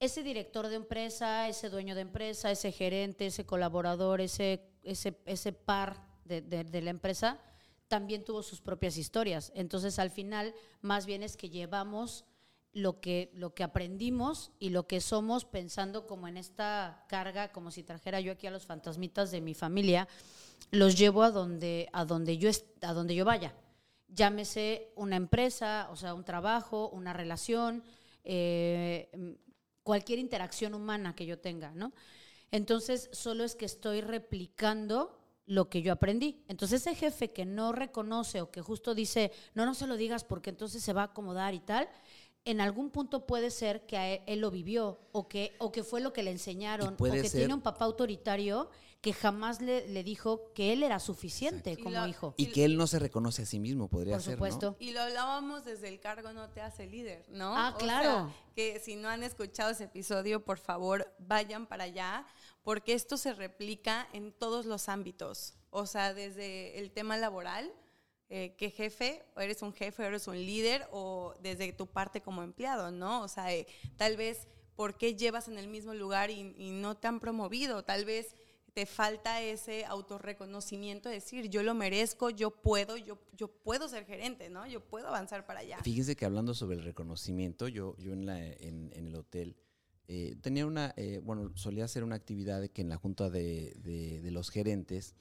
ese 0.00 0.22
director 0.22 0.68
de 0.68 0.76
empresa, 0.76 1.48
ese 1.48 1.70
dueño 1.70 1.94
de 1.94 2.02
empresa, 2.02 2.50
ese 2.50 2.72
gerente, 2.72 3.24
ese 3.24 3.46
colaborador, 3.46 4.20
ese 4.20 4.73
ese, 4.84 5.18
ese 5.26 5.52
par 5.52 6.04
de, 6.24 6.82
la 6.82 6.90
empresa 6.90 7.38
también 7.88 8.24
tuvo 8.24 8.42
sus 8.42 8.60
propias 8.60 8.96
historias. 8.96 9.52
Entonces, 9.54 9.98
al 9.98 10.10
final, 10.10 10.54
más 10.80 11.06
bien 11.06 11.22
es 11.22 11.36
que 11.36 11.50
llevamos 11.50 12.24
lo 12.72 13.00
que, 13.00 13.30
lo 13.34 13.54
que 13.54 13.62
aprendimos 13.62 14.50
y 14.58 14.70
lo 14.70 14.86
que 14.86 15.00
somos 15.00 15.44
pensando 15.44 16.06
como 16.06 16.26
en 16.26 16.36
esta 16.36 17.04
carga, 17.08 17.52
como 17.52 17.70
si 17.70 17.82
trajera 17.82 18.20
yo 18.20 18.32
aquí 18.32 18.46
a 18.46 18.50
los 18.50 18.66
fantasmitas 18.66 19.30
de 19.30 19.40
mi 19.40 19.54
familia, 19.54 20.08
los 20.70 20.98
llevo 20.98 21.22
a 21.22 21.30
donde, 21.30 21.88
a 21.92 22.04
donde, 22.04 22.36
yo, 22.38 22.50
a 22.80 22.92
donde 22.92 23.14
yo 23.14 23.24
vaya. 23.24 23.54
Llámese 24.08 24.92
una 24.96 25.16
empresa, 25.16 25.88
o 25.90 25.96
sea, 25.96 26.14
un 26.14 26.24
trabajo, 26.24 26.88
una 26.90 27.12
relación, 27.12 27.84
eh, 28.24 29.36
cualquier 29.82 30.18
interacción 30.18 30.74
humana 30.74 31.14
que 31.14 31.26
yo 31.26 31.38
tenga, 31.38 31.72
¿no? 31.72 31.92
Entonces, 32.54 33.08
solo 33.10 33.42
es 33.42 33.56
que 33.56 33.64
estoy 33.64 34.00
replicando 34.00 35.18
lo 35.44 35.68
que 35.68 35.82
yo 35.82 35.92
aprendí. 35.92 36.44
Entonces, 36.46 36.82
ese 36.82 36.94
jefe 36.94 37.32
que 37.32 37.44
no 37.44 37.72
reconoce 37.72 38.42
o 38.42 38.52
que 38.52 38.62
justo 38.62 38.94
dice, 38.94 39.32
no, 39.54 39.66
no 39.66 39.74
se 39.74 39.88
lo 39.88 39.96
digas 39.96 40.22
porque 40.22 40.50
entonces 40.50 40.80
se 40.80 40.92
va 40.92 41.02
a 41.02 41.06
acomodar 41.06 41.52
y 41.54 41.58
tal, 41.58 41.88
en 42.44 42.60
algún 42.60 42.90
punto 42.90 43.26
puede 43.26 43.50
ser 43.50 43.86
que 43.86 44.22
él, 44.28 44.38
lo 44.38 44.52
vivió 44.52 45.00
o 45.10 45.26
que, 45.26 45.56
o 45.58 45.72
que 45.72 45.82
fue 45.82 46.00
lo 46.00 46.12
que 46.12 46.22
le 46.22 46.30
enseñaron 46.30 46.94
o 46.96 47.04
que 47.10 47.28
tiene 47.28 47.54
un 47.54 47.60
papá 47.60 47.86
autoritario 47.86 48.70
que 49.04 49.12
jamás 49.12 49.60
le, 49.60 50.02
dijo 50.02 50.50
que 50.54 50.72
él 50.72 50.82
era 50.82 50.98
suficiente 50.98 51.76
como 51.76 52.06
hijo. 52.06 52.32
Y 52.38 52.46
que 52.46 52.64
él 52.64 52.78
no 52.78 52.86
se 52.86 52.98
reconoce 52.98 53.42
a 53.42 53.44
sí 53.44 53.60
mismo, 53.60 53.90
podría 53.90 54.14
Por 54.14 54.22
ser. 54.22 54.32
supuesto. 54.32 54.76
Y 54.80 54.92
lo 54.92 55.02
hablábamos 55.02 55.62
desde 55.62 55.88
el 55.88 56.00
cargo 56.00 56.32
no 56.32 56.48
te 56.48 56.62
hace 56.62 56.86
líder, 56.86 57.26
¿no? 57.28 57.54
Ah, 57.54 57.76
claro. 57.78 58.32
que 58.56 58.80
si 58.80 58.96
no 58.96 59.10
han 59.10 59.22
escuchado 59.22 59.72
ese 59.72 59.84
episodio, 59.84 60.42
por 60.42 60.56
favor, 60.56 61.14
vayan 61.18 61.66
para 61.66 61.84
allá, 61.84 62.26
porque 62.62 62.94
esto 62.94 63.18
se 63.18 63.34
replica 63.34 64.08
en 64.14 64.32
todos 64.32 64.64
los 64.64 64.88
ámbitos. 64.88 65.52
O 65.68 65.84
sea, 65.84 66.14
desde 66.14 66.78
el 66.78 66.90
tema 66.90 67.18
laboral, 67.18 67.70
eh, 68.30 68.54
¿qué 68.56 68.70
jefe, 68.70 69.22
o 69.36 69.40
eres 69.40 69.60
un 69.60 69.74
jefe, 69.74 70.02
o 70.02 70.06
eres 70.06 70.28
un 70.28 70.36
líder, 70.38 70.88
o 70.92 71.34
desde 71.42 71.74
tu 71.74 71.86
parte 71.86 72.22
como 72.22 72.42
empleado, 72.42 72.90
¿no? 72.90 73.20
O 73.20 73.28
sea, 73.28 73.52
eh, 73.52 73.66
tal 73.98 74.16
vez, 74.16 74.48
¿por 74.76 74.96
qué 74.96 75.14
llevas 75.14 75.48
en 75.48 75.58
el 75.58 75.68
mismo 75.68 75.92
lugar 75.92 76.30
y, 76.30 76.54
y 76.56 76.70
no 76.70 76.96
te 76.96 77.06
han 77.06 77.20
promovido? 77.20 77.84
Tal 77.84 78.06
vez 78.06 78.34
te 78.74 78.86
falta 78.86 79.40
ese 79.40 79.84
autorreconocimiento, 79.84 81.08
decir, 81.08 81.48
yo 81.48 81.62
lo 81.62 81.74
merezco, 81.74 82.28
yo 82.30 82.50
puedo, 82.50 82.96
yo, 82.96 83.18
yo 83.32 83.46
puedo 83.46 83.88
ser 83.88 84.04
gerente, 84.04 84.50
¿no? 84.50 84.66
Yo 84.66 84.80
puedo 84.80 85.06
avanzar 85.06 85.46
para 85.46 85.60
allá. 85.60 85.78
Fíjense 85.82 86.16
que 86.16 86.24
hablando 86.24 86.54
sobre 86.54 86.76
el 86.76 86.82
reconocimiento, 86.82 87.68
yo, 87.68 87.96
yo 87.98 88.12
en, 88.12 88.26
la, 88.26 88.44
en, 88.44 88.90
el 88.92 89.14
hotel 89.14 89.56
eh, 90.08 90.36
tenía 90.42 90.66
una, 90.66 90.92
eh, 90.96 91.20
bueno, 91.22 91.56
solía 91.56 91.84
hacer 91.84 92.02
una 92.02 92.16
actividad 92.16 92.66
que 92.68 92.82
en 92.82 92.88
la 92.88 92.96
junta 92.96 93.30
de, 93.30 93.74
de, 94.22 94.30
los 94.32 94.50
gerentes 94.50 95.14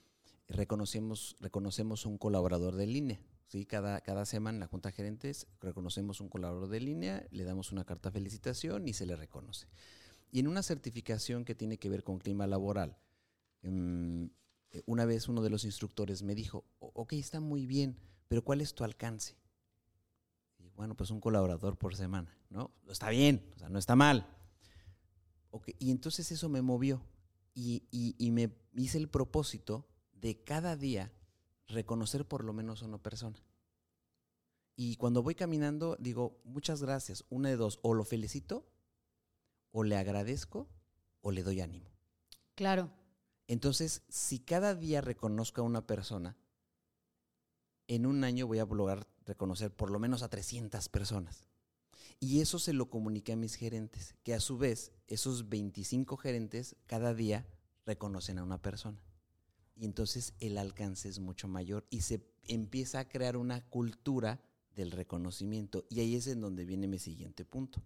reconocemos, 0.48 1.38
reconocemos 1.40 2.08
un 2.08 2.18
colaborador 2.18 2.76
de 2.76 2.88
línea. 2.88 3.20
¿sí? 3.50 3.66
Cada, 3.66 4.02
cada 4.02 4.26
semana 4.26 4.56
en 4.56 4.62
la 4.62 4.68
junta 4.68 4.90
de 4.90 4.96
gerentes 4.96 5.46
reconocemos 5.62 6.22
un 6.22 6.30
colaborador 6.30 6.70
de 6.70 6.80
línea, 6.80 7.28
le 7.30 7.44
damos 7.44 7.72
una 7.72 7.86
carta 7.86 8.10
de 8.10 8.14
felicitación 8.14 8.88
y 8.88 8.94
se 8.94 9.06
le 9.06 9.16
reconoce. 9.16 9.68
Y 10.32 10.40
en 10.40 10.48
una 10.48 10.64
certificación 10.64 11.46
que 11.46 11.54
tiene 11.54 11.78
que 11.78 11.90
ver 11.90 12.04
con 12.04 12.18
clima 12.18 12.48
laboral, 12.48 12.98
Em, 13.64 14.30
eh, 14.72 14.84
una 14.86 15.06
vez 15.06 15.28
uno 15.28 15.42
de 15.42 15.50
los 15.50 15.64
instructores 15.64 16.22
me 16.22 16.36
dijo, 16.36 16.66
ok, 16.80 17.14
está 17.14 17.40
muy 17.40 17.66
bien, 17.66 17.98
pero 18.28 18.44
¿cuál 18.44 18.62
es 18.62 18.76
tu 18.76 18.84
alcance? 18.84 19.38
Y 20.60 20.70
bueno, 20.72 20.96
pues 20.96 21.10
un 21.12 21.20
colaborador 21.20 21.78
por 21.78 21.96
semana, 21.96 22.38
¿no? 22.50 22.72
Está 22.90 23.10
bien, 23.10 23.50
o 23.56 23.60
sea, 23.60 23.70
no 23.70 23.80
está 23.80 23.96
mal. 23.96 24.28
Okay, 25.52 25.76
y 25.80 25.92
entonces 25.92 26.32
eso 26.32 26.50
me 26.50 26.62
movió 26.62 27.06
y, 27.54 27.84
y, 27.92 28.32
me 28.32 28.52
hice 28.74 28.98
el 28.98 29.08
propósito 29.08 29.88
de 30.14 30.44
cada 30.44 30.76
día 30.76 31.14
reconocer 31.68 32.28
por 32.28 32.44
lo 32.44 32.54
menos 32.54 32.82
a 32.82 32.88
una 32.88 32.98
persona. 32.98 33.38
Y 34.76 34.96
cuando 34.96 35.22
voy 35.22 35.36
caminando, 35.36 35.96
digo, 36.00 36.42
muchas 36.44 36.82
gracias, 36.82 37.24
una 37.30 37.50
de 37.50 37.58
dos, 37.58 37.80
o 37.84 37.94
lo 37.94 38.04
felicito, 38.04 38.68
o 39.72 39.84
le 39.84 39.96
agradezco, 39.96 40.68
o 41.22 41.32
le 41.32 41.44
doy 41.44 41.62
ánimo. 41.62 41.92
Claro. 42.56 42.90
Entonces, 43.48 44.04
si 44.08 44.40
cada 44.40 44.76
día 44.76 45.02
reconozco 45.02 45.62
a 45.62 45.66
una 45.66 45.86
persona, 45.86 46.38
en 47.88 48.06
un 48.06 48.24
año 48.24 48.48
voy 48.48 48.60
a 48.60 48.66
lograr 48.66 49.08
reconocer 49.26 49.72
por 49.72 49.92
lo 49.92 50.00
menos 50.00 50.24
a 50.24 50.30
300 50.30 50.90
personas. 50.90 51.48
Y 52.20 52.40
eso 52.40 52.58
se 52.58 52.74
lo 52.74 52.90
comuniqué 52.90 53.34
a 53.34 53.38
mis 53.38 53.56
gerentes, 53.56 54.16
que 54.24 54.34
a 54.34 54.40
su 54.40 54.58
vez 54.58 54.94
esos 55.08 55.50
25 55.50 56.16
gerentes 56.18 56.76
cada 56.86 57.14
día 57.14 57.46
reconocen 57.86 58.40
a 58.40 58.44
una 58.44 58.62
persona. 58.62 59.02
Y 59.76 59.86
entonces 59.86 60.34
el 60.40 60.58
alcance 60.58 61.10
es 61.10 61.20
mucho 61.20 61.48
mayor 61.48 61.86
y 61.90 62.02
se 62.02 62.26
empieza 62.48 63.00
a 63.00 63.10
crear 63.10 63.36
una 63.36 63.68
cultura 63.70 64.42
del 64.76 64.92
reconocimiento. 64.92 65.86
Y 65.90 66.00
ahí 66.00 66.16
es 66.16 66.28
en 66.28 66.42
donde 66.42 66.66
viene 66.66 66.88
mi 66.88 67.00
siguiente 67.00 67.44
punto. 67.44 67.82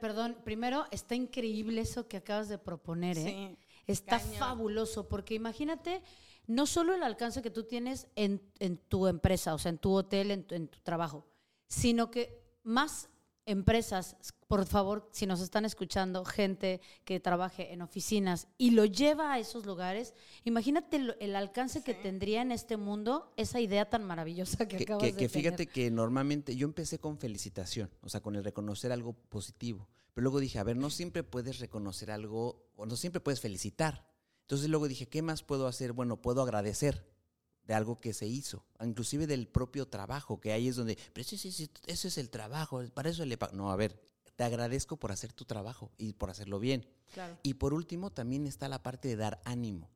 perdón, 0.00 0.38
primero 0.44 0.86
está 0.90 1.14
increíble 1.14 1.80
eso 1.80 2.08
que 2.08 2.16
acabas 2.16 2.48
de 2.48 2.58
proponer, 2.58 3.18
¿eh? 3.18 3.58
Está 3.86 4.18
fabuloso, 4.38 5.08
porque 5.08 5.34
imagínate 5.34 6.02
no 6.46 6.66
solo 6.66 6.94
el 6.94 7.02
alcance 7.02 7.42
que 7.42 7.50
tú 7.50 7.64
tienes 7.64 8.06
en, 8.16 8.40
en 8.58 8.78
tu 8.78 9.06
empresa, 9.06 9.54
o 9.54 9.58
sea, 9.58 9.70
en 9.70 9.78
tu 9.78 9.92
hotel, 9.94 10.30
en 10.30 10.44
tu, 10.44 10.54
en 10.54 10.68
tu 10.68 10.78
trabajo, 10.80 11.26
sino 11.68 12.10
que 12.10 12.40
más 12.62 13.08
empresas, 13.48 14.16
por 14.48 14.66
favor, 14.66 15.08
si 15.12 15.24
nos 15.24 15.40
están 15.40 15.64
escuchando, 15.64 16.24
gente 16.24 16.80
que 17.04 17.20
trabaje 17.20 17.72
en 17.72 17.80
oficinas 17.80 18.48
y 18.58 18.72
lo 18.72 18.84
lleva 18.86 19.32
a 19.32 19.38
esos 19.38 19.66
lugares, 19.66 20.14
imagínate 20.44 20.96
el, 20.96 21.16
el 21.20 21.36
alcance 21.36 21.82
que 21.84 21.94
tendría 21.94 22.42
en 22.42 22.50
este 22.50 22.76
mundo 22.76 23.32
esa 23.36 23.60
idea 23.60 23.88
tan 23.88 24.02
maravillosa 24.04 24.66
que, 24.66 24.78
Que, 24.78 24.82
acabas 24.84 25.02
que- 25.04 25.12
de 25.12 25.18
que 25.18 25.28
fíjate 25.28 25.56
tener. 25.58 25.72
que 25.72 25.90
normalmente 25.92 26.56
yo 26.56 26.66
empecé 26.66 26.98
con 26.98 27.18
felicitación, 27.18 27.88
o 28.02 28.08
sea, 28.08 28.20
con 28.20 28.34
el 28.34 28.42
reconocer 28.42 28.90
algo 28.90 29.12
positivo. 29.12 29.88
Pero 30.16 30.22
luego 30.24 30.40
dije, 30.40 30.58
a 30.58 30.64
ver, 30.64 30.78
no 30.78 30.88
siempre 30.88 31.22
puedes 31.22 31.58
reconocer 31.58 32.10
algo, 32.10 32.70
o 32.74 32.86
no 32.86 32.96
siempre 32.96 33.20
puedes 33.20 33.42
felicitar. 33.42 34.08
Entonces 34.40 34.70
luego 34.70 34.88
dije, 34.88 35.06
¿qué 35.10 35.20
más 35.20 35.42
puedo 35.42 35.66
hacer? 35.66 35.92
Bueno, 35.92 36.22
puedo 36.22 36.40
agradecer 36.40 37.06
de 37.64 37.74
algo 37.74 38.00
que 38.00 38.14
se 38.14 38.26
hizo, 38.26 38.64
inclusive 38.82 39.26
del 39.26 39.46
propio 39.46 39.88
trabajo, 39.88 40.40
que 40.40 40.52
ahí 40.52 40.68
es 40.68 40.76
donde, 40.76 40.96
pero 41.12 41.20
ese, 41.20 41.34
ese- 41.48 41.68
ese 41.86 42.08
es 42.08 42.16
el 42.16 42.30
trabajo, 42.30 42.82
para 42.94 43.10
eso 43.10 43.26
le 43.26 43.36
pago. 43.36 43.54
No, 43.54 43.70
a 43.70 43.76
ver, 43.76 44.00
te 44.36 44.44
agradezco 44.44 44.96
por 44.96 45.12
hacer 45.12 45.34
tu 45.34 45.44
trabajo 45.44 45.92
y 45.98 46.14
por 46.14 46.30
hacerlo 46.30 46.60
bien. 46.60 46.88
Claro. 47.12 47.36
Y 47.42 47.54
por 47.54 47.74
último, 47.74 48.10
también 48.10 48.46
está 48.46 48.68
la 48.70 48.82
parte 48.82 49.08
de 49.08 49.16
dar 49.16 49.42
ánimo, 49.44 49.90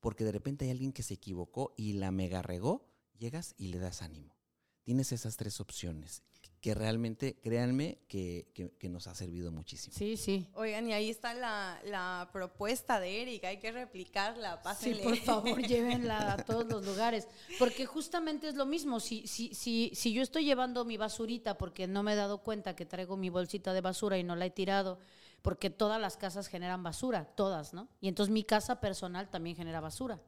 porque 0.00 0.24
de 0.24 0.32
repente 0.32 0.66
hay 0.66 0.72
alguien 0.72 0.92
que 0.92 1.02
se 1.02 1.14
equivocó 1.14 1.72
y 1.78 1.94
la 1.94 2.10
mega 2.10 2.42
regó, 2.42 2.92
llegas 3.18 3.54
y 3.56 3.68
le 3.68 3.78
das 3.78 4.02
ánimo. 4.02 4.36
Tienes 4.84 5.12
esas 5.12 5.36
tres 5.36 5.60
opciones 5.60 6.22
que 6.60 6.74
realmente, 6.76 7.34
créanme, 7.40 7.98
que, 8.06 8.48
que- 8.54 8.70
que 8.78 8.88
nos 8.88 9.08
ha 9.08 9.16
servido 9.16 9.50
muchísimo. 9.50 9.96
Sí, 9.96 10.16
sí. 10.16 10.48
Oigan, 10.54 10.88
y 10.88 10.92
ahí 10.92 11.10
está 11.10 11.34
la, 11.34 11.80
la 11.84 12.30
propuesta 12.32 13.00
de 13.00 13.20
Erika, 13.22 13.48
hay 13.48 13.58
que 13.58 13.72
replicarla, 13.72 14.54
Sí, 14.54 14.60
pásenle. 14.62 15.02
por 15.02 15.16
favor, 15.16 15.60
llévenla 15.66 16.34
a 16.34 16.44
todos 16.44 16.64
los 16.66 16.84
lugares. 16.86 17.26
Porque 17.58 17.84
justamente 17.84 18.46
es 18.48 18.54
lo 18.54 18.64
mismo. 18.64 19.00
Si, 19.00 19.26
si, 19.26 19.52
si, 19.54 19.90
si 19.94 20.12
yo 20.12 20.22
estoy 20.22 20.44
llevando 20.44 20.84
mi 20.84 20.96
basurita 20.96 21.58
porque 21.58 21.88
no 21.88 22.04
me 22.04 22.12
he 22.12 22.16
dado 22.16 22.38
cuenta 22.44 22.76
que 22.76 22.86
traigo 22.86 23.16
mi 23.16 23.28
bolsita 23.28 23.72
de 23.72 23.80
basura 23.80 24.16
y 24.18 24.22
no 24.22 24.36
la 24.36 24.46
he 24.46 24.50
tirado, 24.50 25.00
porque 25.42 25.68
todas 25.68 26.00
las 26.00 26.16
casas 26.16 26.46
generan 26.46 26.84
basura, 26.84 27.24
todas, 27.34 27.74
¿no? 27.74 27.88
Y 28.00 28.06
entonces 28.06 28.32
mi 28.32 28.44
casa 28.44 28.78
personal 28.80 29.28
también 29.30 29.56
genera 29.56 29.80
basura. 29.80 30.20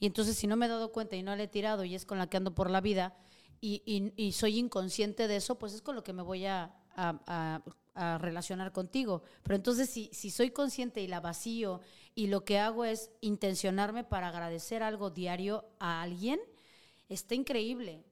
Y 0.00 0.04
entonces 0.04 0.36
si 0.36 0.46
no 0.46 0.56
me 0.56 0.66
he 0.66 0.68
dado 0.68 0.92
cuenta 0.92 1.16
y 1.16 1.22
no 1.22 1.34
la 1.34 1.44
he 1.44 1.48
tirado 1.48 1.82
y 1.84 1.94
es 1.94 2.04
con 2.04 2.18
la 2.18 2.26
que 2.28 2.36
ando 2.36 2.54
por 2.54 2.68
la 2.68 2.82
vida 2.82 3.16
y, 3.60 4.32
soy 4.32 4.58
inconsciente 4.58 5.28
de 5.28 5.36
eso, 5.36 5.58
pues 5.58 5.72
es 5.72 5.82
con 5.82 5.94
lo 5.96 6.04
que 6.04 6.12
me 6.12 6.22
voy 6.22 6.46
a, 6.46 6.74
relacionar 8.20 8.70
contigo. 8.70 9.22
Pero 9.42 9.56
entonces 9.56 9.90
si, 9.90 10.08
si 10.12 10.30
soy 10.30 10.50
consciente 10.50 11.00
y 11.00 11.08
la 11.08 11.18
vacío 11.18 11.80
y 12.14 12.28
lo 12.28 12.44
que 12.44 12.58
hago 12.58 12.84
es 12.84 13.10
intencionarme 13.20 14.04
para 14.04 14.28
agradecer 14.28 14.84
algo 14.84 15.10
diario 15.10 15.64
a 15.80 16.02
alguien, 16.02 16.38
está 17.08 17.34
increíble. 17.34 18.04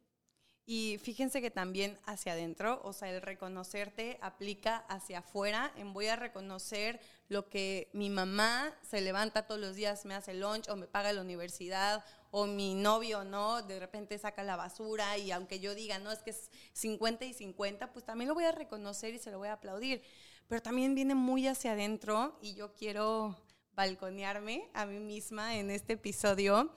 Y 0.68 0.98
fíjense 0.98 1.40
que 1.40 1.52
también 1.52 1.96
hacia 2.06 2.32
adentro, 2.32 2.80
o 2.82 2.92
sea, 2.92 3.08
el 3.12 3.22
reconocerte 3.22 4.18
aplica 4.20 4.78
hacia 4.88 5.20
afuera, 5.20 5.72
en 5.76 5.92
voy 5.92 6.08
a 6.08 6.16
reconocer 6.16 6.98
lo 7.28 7.48
que 7.48 7.88
mi 7.92 8.10
mamá 8.10 8.74
se 8.82 9.00
levanta 9.00 9.46
todos 9.46 9.60
los 9.60 9.76
días, 9.76 10.04
me 10.04 10.14
hace 10.14 10.34
lunch 10.34 10.68
o 10.68 10.74
me 10.74 10.88
paga 10.88 11.12
la 11.12 11.20
universidad, 11.20 12.04
o 12.38 12.46
mi 12.46 12.74
novio, 12.74 13.24
¿no? 13.24 13.62
De 13.62 13.80
repente 13.80 14.18
saca 14.18 14.42
la 14.42 14.56
basura 14.56 15.16
y 15.16 15.30
aunque 15.30 15.58
yo 15.58 15.74
diga, 15.74 15.98
no, 15.98 16.12
es 16.12 16.18
que 16.18 16.32
es 16.32 16.50
50 16.74 17.24
y 17.24 17.32
50, 17.32 17.94
pues 17.94 18.04
también 18.04 18.28
lo 18.28 18.34
voy 18.34 18.44
a 18.44 18.52
reconocer 18.52 19.14
y 19.14 19.18
se 19.18 19.30
lo 19.30 19.38
voy 19.38 19.48
a 19.48 19.54
aplaudir. 19.54 20.02
Pero 20.46 20.60
también 20.60 20.94
viene 20.94 21.14
muy 21.14 21.48
hacia 21.48 21.72
adentro 21.72 22.36
y 22.42 22.54
yo 22.54 22.74
quiero 22.74 23.34
balconearme 23.72 24.68
a 24.74 24.84
mí 24.84 24.98
misma 24.98 25.56
en 25.56 25.70
este 25.70 25.94
episodio, 25.94 26.74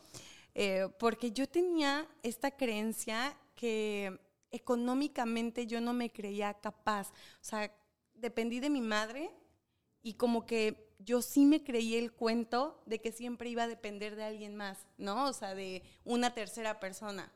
eh, 0.55 0.87
porque 0.97 1.33
yo 1.33 1.45
tenía 1.45 2.07
esta 2.23 2.51
creencia 2.51 3.37
que 3.53 4.17
económicamente 4.51 5.67
yo 5.67 5.81
no 5.81 5.91
me 5.91 6.09
creía 6.09 6.53
capaz. 6.53 7.09
O 7.09 7.43
sea, 7.43 7.69
dependí 8.13 8.61
de 8.61 8.69
mi 8.69 8.79
madre 8.79 9.29
y 10.01 10.13
como 10.13 10.45
que 10.45 10.88
yo 10.99 11.21
sí 11.21 11.45
me 11.45 11.63
creí 11.63 11.95
el 11.95 12.12
cuento 12.12 12.81
de 12.85 12.99
que 12.99 13.12
siempre 13.12 13.49
iba 13.49 13.63
a 13.63 13.67
depender 13.67 14.15
de 14.15 14.25
alguien 14.25 14.55
más, 14.55 14.77
¿no? 14.97 15.27
O 15.27 15.33
sea, 15.33 15.55
de 15.55 15.81
una 16.03 16.33
tercera 16.33 16.79
persona. 16.79 17.31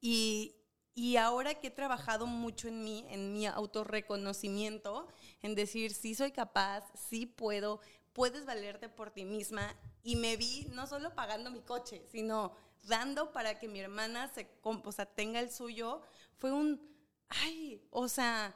Y, 0.00 0.54
y 0.94 1.16
ahora 1.16 1.54
que 1.54 1.66
he 1.66 1.72
trabajado 1.72 2.26
mucho 2.26 2.68
en 2.68 2.84
mí, 2.84 3.04
en 3.10 3.32
mi 3.32 3.46
autorreconocimiento, 3.46 5.08
en 5.42 5.56
decir, 5.56 5.92
sí 5.92 6.14
soy 6.14 6.30
capaz, 6.30 6.84
sí 6.94 7.26
puedo, 7.26 7.80
puedes 8.12 8.46
valerte 8.46 8.88
por 8.88 9.10
ti 9.10 9.24
misma. 9.24 9.74
Y 10.04 10.16
me 10.16 10.36
vi 10.36 10.68
no 10.72 10.86
solo 10.86 11.14
pagando 11.14 11.50
mi 11.50 11.60
coche, 11.60 12.06
sino 12.10 12.52
dando 12.84 13.32
para 13.32 13.58
que 13.58 13.68
mi 13.68 13.80
hermana 13.80 14.28
se, 14.28 14.48
o 14.62 14.92
sea, 14.92 15.06
tenga 15.06 15.40
el 15.40 15.50
suyo. 15.50 16.02
Fue 16.36 16.52
un, 16.52 16.80
ay, 17.28 17.82
o 17.90 18.08
sea, 18.08 18.54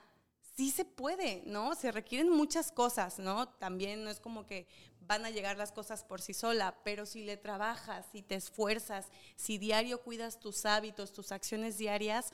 sí 0.56 0.70
se 0.70 0.84
puede, 0.84 1.42
¿no? 1.46 1.74
Se 1.74 1.90
requieren 1.92 2.30
muchas 2.30 2.70
cosas, 2.72 3.18
¿no? 3.18 3.48
También 3.48 4.04
no 4.04 4.10
es 4.10 4.20
como 4.20 4.46
que 4.46 4.66
van 5.00 5.24
a 5.24 5.30
llegar 5.30 5.56
las 5.58 5.72
cosas 5.72 6.04
por 6.04 6.20
sí 6.20 6.32
sola, 6.32 6.76
pero 6.84 7.04
si 7.06 7.24
le 7.24 7.36
trabajas, 7.36 8.06
si 8.12 8.22
te 8.22 8.36
esfuerzas, 8.36 9.08
si 9.36 9.58
diario 9.58 10.00
cuidas 10.02 10.40
tus 10.40 10.64
hábitos, 10.64 11.12
tus 11.12 11.32
acciones 11.32 11.76
diarias, 11.76 12.32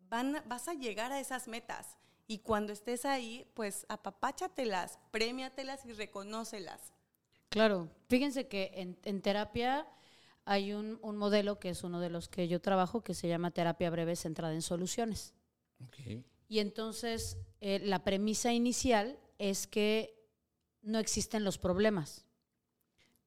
van, 0.00 0.36
a- 0.36 0.42
vas 0.42 0.68
a 0.68 0.74
llegar 0.74 1.12
a 1.12 1.20
esas 1.20 1.48
metas. 1.48 1.96
Y 2.26 2.38
cuando 2.38 2.72
estés 2.72 3.04
ahí, 3.04 3.50
pues 3.54 3.86
apapáchatelas, 3.88 4.98
premiatelas 5.10 5.84
y 5.86 5.92
reconócelas. 5.92 6.92
Claro, 7.48 7.88
fíjense 8.08 8.46
que 8.46 8.70
en, 8.74 8.98
en 9.02 9.20
terapia 9.22 9.86
hay 10.44 10.72
un, 10.72 10.98
un 11.02 11.16
modelo 11.16 11.58
que 11.58 11.70
es 11.70 11.82
uno 11.82 12.00
de 12.00 12.10
los 12.10 12.28
que 12.28 12.46
yo 12.48 12.60
trabajo 12.60 13.02
que 13.02 13.14
se 13.14 13.26
llama 13.28 13.50
terapia 13.50 13.90
breve 13.90 14.14
centrada 14.14 14.54
en 14.54 14.62
soluciones. 14.62 15.34
Ok. 15.82 16.22
Y 16.50 16.58
entonces 16.58 17.38
eh, 17.60 17.78
la 17.78 18.02
premisa 18.02 18.52
inicial 18.52 19.16
es 19.38 19.68
que 19.68 20.28
no 20.82 20.98
existen 20.98 21.44
los 21.44 21.58
problemas. 21.58 22.26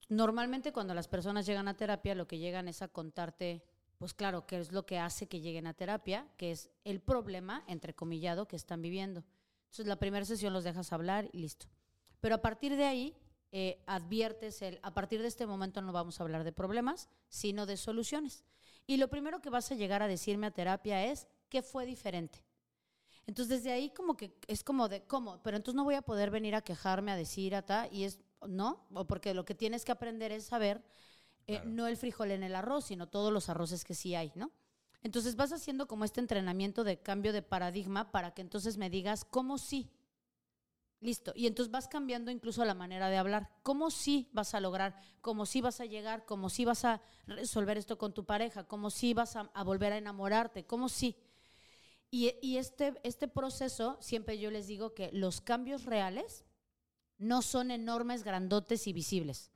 Normalmente 0.10 0.74
cuando 0.74 0.94
las 0.94 1.08
personas 1.08 1.46
llegan 1.46 1.70
a 1.70 1.78
terapia 1.78 2.16
lo 2.16 2.28
que 2.28 2.38
llegan 2.38 2.68
es 2.68 2.82
a 2.82 2.90
contarte, 2.90 3.64
pues 3.98 4.14
claro, 4.14 4.46
qué 4.46 4.60
es 4.60 4.74
lo 4.74 4.86
que 4.86 5.00
hace 5.00 5.28
que 5.28 5.40
lleguen 5.40 5.68
a 5.68 5.74
terapia, 5.74 6.28
que 6.36 6.52
es 6.52 6.70
el 6.84 7.00
problema, 7.00 7.64
entrecomillado, 7.68 8.46
que 8.46 8.58
están 8.58 8.82
viviendo. 8.82 9.24
Entonces 9.68 9.88
la 9.88 10.00
primera 10.00 10.26
sesión 10.26 10.52
los 10.52 10.66
dejas 10.66 10.92
hablar 10.92 11.30
y 11.32 11.38
listo. 11.38 11.68
Pero 12.20 12.36
a 12.36 12.42
partir 12.42 12.76
de 12.76 12.84
ahí 12.84 13.16
eh, 13.54 13.82
adviertes 13.86 14.62
el, 14.62 14.82
a 14.84 14.94
partir 14.94 15.22
de 15.22 15.30
este 15.30 15.48
momento 15.48 15.82
no 15.82 15.94
vamos 15.94 16.20
a 16.20 16.24
hablar 16.24 16.44
de 16.44 16.52
problemas, 16.52 17.08
sino 17.30 17.66
de 17.66 17.78
soluciones. 17.78 18.44
Y 18.86 18.98
lo 18.98 19.08
primero 19.08 19.40
que 19.40 19.50
vas 19.50 19.72
a 19.72 19.76
llegar 19.76 20.04
a 20.04 20.10
decirme 20.10 20.48
a 20.48 20.52
terapia 20.52 21.06
es, 21.06 21.26
¿qué 21.48 21.62
fue 21.62 21.86
diferente? 21.86 22.44
Entonces 23.26 23.60
desde 23.60 23.72
ahí 23.72 23.90
como 23.92 24.18
que 24.18 24.38
es 24.48 24.64
como 24.64 24.90
de, 24.90 25.04
¿cómo? 25.04 25.42
Pero 25.44 25.58
entonces 25.58 25.76
no 25.76 25.84
voy 25.84 25.96
a 25.96 26.02
poder 26.02 26.30
venir 26.30 26.56
a 26.56 26.62
quejarme, 26.62 27.12
a 27.12 27.16
decir, 27.16 27.56
a 27.56 27.62
ta, 27.66 27.88
y 27.92 28.04
es, 28.04 28.20
no, 28.48 28.86
o 28.94 29.06
porque 29.06 29.34
lo 29.34 29.46
que 29.46 29.56
tienes 29.56 29.86
que 29.86 29.92
aprender 29.94 30.32
es 30.32 30.46
saber, 30.46 30.84
eh, 31.48 31.56
Claro. 31.56 31.70
no 31.70 31.88
el 31.88 31.98
frijol 31.98 32.32
en 32.32 32.44
el 32.44 32.56
arroz, 32.56 32.86
sino 32.86 33.08
todos 33.08 33.32
los 33.32 33.50
arroces 33.50 33.84
que 33.84 33.96
sí 33.96 34.16
hay, 34.16 34.32
¿no? 34.36 34.52
Entonces 35.02 35.36
vas 35.36 35.52
haciendo 35.52 35.88
como 35.88 36.06
este 36.06 36.22
entrenamiento 36.22 36.84
de 36.84 37.00
cambio 37.02 37.34
de 37.34 37.42
paradigma 37.42 38.12
para 38.12 38.34
que 38.34 38.42
entonces 38.42 38.78
me 38.78 38.90
digas, 38.90 39.26
¿cómo 39.26 39.58
sí? 39.58 39.90
Listo. 41.02 41.34
Y 41.36 41.48
entonces 41.48 41.70
vas 41.70 41.90
cambiando 41.90 42.32
incluso 42.32 42.64
la 42.64 42.74
manera 42.74 43.10
de 43.10 43.18
hablar. 43.18 43.50
¿Cómo 43.62 43.92
sí 43.92 44.30
vas 44.32 44.54
a 44.54 44.62
lograr? 44.62 44.96
¿Cómo 45.20 45.46
sí 45.46 45.60
vas 45.60 45.82
a 45.82 45.86
llegar? 45.86 46.26
¿Cómo 46.26 46.50
sí 46.50 46.64
vas 46.64 46.86
a 46.86 47.02
resolver 47.28 47.78
esto 47.78 47.98
con 47.98 48.14
tu 48.14 48.24
pareja? 48.26 48.64
¿Cómo 48.64 48.90
sí 48.90 49.14
vas 49.14 49.36
a, 49.36 49.52
a 49.54 49.64
volver 49.64 49.92
a 49.92 49.98
enamorarte? 49.98 50.66
¿Cómo 50.66 50.88
sí? 50.88 51.18
Y, 52.16 52.36
y 52.44 52.58
este, 52.58 52.94
este 53.02 53.28
proceso, 53.28 53.98
siempre 54.00 54.38
yo 54.38 54.52
les 54.52 54.68
digo 54.68 54.94
que 54.94 55.10
los 55.14 55.42
cambios 55.42 55.86
reales 55.86 56.46
no 57.18 57.42
son 57.42 57.72
enormes, 57.72 58.24
grandotes 58.24 58.86
y 58.86 58.94
visibles. 58.94 59.50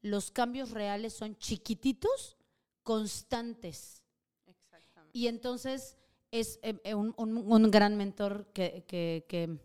Los 0.00 0.30
cambios 0.30 0.70
reales 0.70 1.12
son 1.12 1.36
chiquititos, 1.36 2.38
constantes. 2.82 4.02
Exactamente. 4.46 5.18
Y 5.18 5.26
entonces 5.26 5.96
es 6.30 6.58
eh, 6.62 6.80
eh, 6.84 6.94
un, 6.94 7.12
un- 7.18 7.36
un 7.36 7.70
gran 7.70 7.96
mentor 7.98 8.46
que, 8.54 8.84
que- 8.88 9.26
que- 9.28 9.58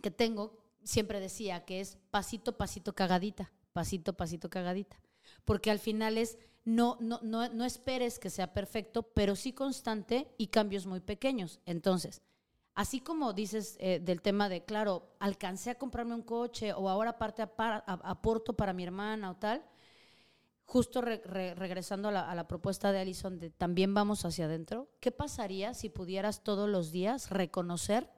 que 0.00 0.10
tengo, 0.10 0.64
siempre 0.84 1.20
decía 1.20 1.66
que 1.66 1.80
es 1.80 1.98
pasito, 2.10 2.56
pasito, 2.56 2.94
cagadita, 2.94 3.52
pasito, 3.74 4.14
pasito, 4.14 4.48
cagadita. 4.48 4.98
Porque 5.44 5.70
al 5.70 5.80
final 5.80 6.16
es, 6.16 6.38
no, 6.68 6.98
no, 7.00 7.18
no, 7.22 7.64
esperes 7.64 8.18
que 8.18 8.28
sea 8.30 8.52
perfecto, 8.52 9.02
pero 9.02 9.34
sí 9.36 9.52
constante 9.52 10.34
y 10.36 10.48
cambios 10.48 10.84
muy 10.86 11.00
pequeños. 11.00 11.60
Entonces, 11.64 12.20
así 12.74 13.00
como 13.00 13.32
dices 13.32 13.76
eh, 13.80 14.00
del 14.00 14.20
tema 14.20 14.48
de, 14.48 14.64
claro, 14.64 15.16
alcancé 15.18 15.70
a 15.70 15.78
comprarme 15.78 16.14
un 16.14 16.22
coche 16.22 16.74
o 16.74 16.88
ahora 16.88 17.10
aparte 17.10 17.42
aporto 17.42 18.52
para 18.54 18.72
mi 18.74 18.84
hermana 18.84 19.30
o 19.30 19.36
tal, 19.36 19.64
justo 20.66 21.00
re- 21.00 21.22
re- 21.24 21.54
regresando 21.54 22.08
a 22.08 22.12
la, 22.12 22.30
a 22.30 22.34
la 22.34 22.46
propuesta 22.46 22.92
de 22.92 23.00
Alison 23.00 23.38
de 23.38 23.48
también 23.48 23.94
vamos 23.94 24.26
hacia 24.26 24.44
adentro, 24.44 24.90
¿qué 25.00 25.10
pasaría 25.10 25.72
si 25.72 25.88
pudieras 25.88 26.44
todos 26.44 26.68
los 26.68 26.92
días 26.92 27.30
reconocer 27.30 28.10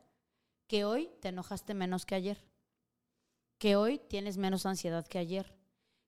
que 0.67 0.85
hoy 0.85 1.11
te 1.21 1.29
enojaste 1.29 1.75
menos 1.75 2.05
que 2.05 2.17
ayer? 2.17 2.45
Que 3.59 3.77
hoy 3.77 4.01
tienes 4.09 4.39
menos 4.39 4.67
ansiedad 4.67 5.07
que 5.07 5.19
ayer? 5.19 5.55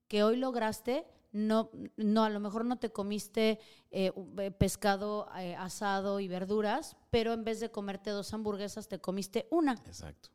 Que 0.09 0.25
hoy 0.25 0.37
lograste 0.37 1.07
no, 1.33 1.71
no, 1.97 2.25
a 2.25 2.31
lo 2.31 2.40
mejor 2.40 2.64
no 2.64 2.79
te 2.79 2.90
comiste 2.90 3.59
eh, 3.90 4.12
eh, 4.38 4.51
pescado 4.51 5.29
eh, 5.38 5.55
asado 5.57 6.21
y 6.21 6.29
verduras, 6.29 6.97
pero 7.11 7.33
en 7.33 7.42
vez 7.42 7.59
de 7.61 7.71
comerte 7.71 8.11
dos 8.11 8.33
hamburguesas, 8.35 8.88
te 8.88 9.01
comiste 9.01 9.49
una. 9.51 9.73
Exacto. 9.73 10.29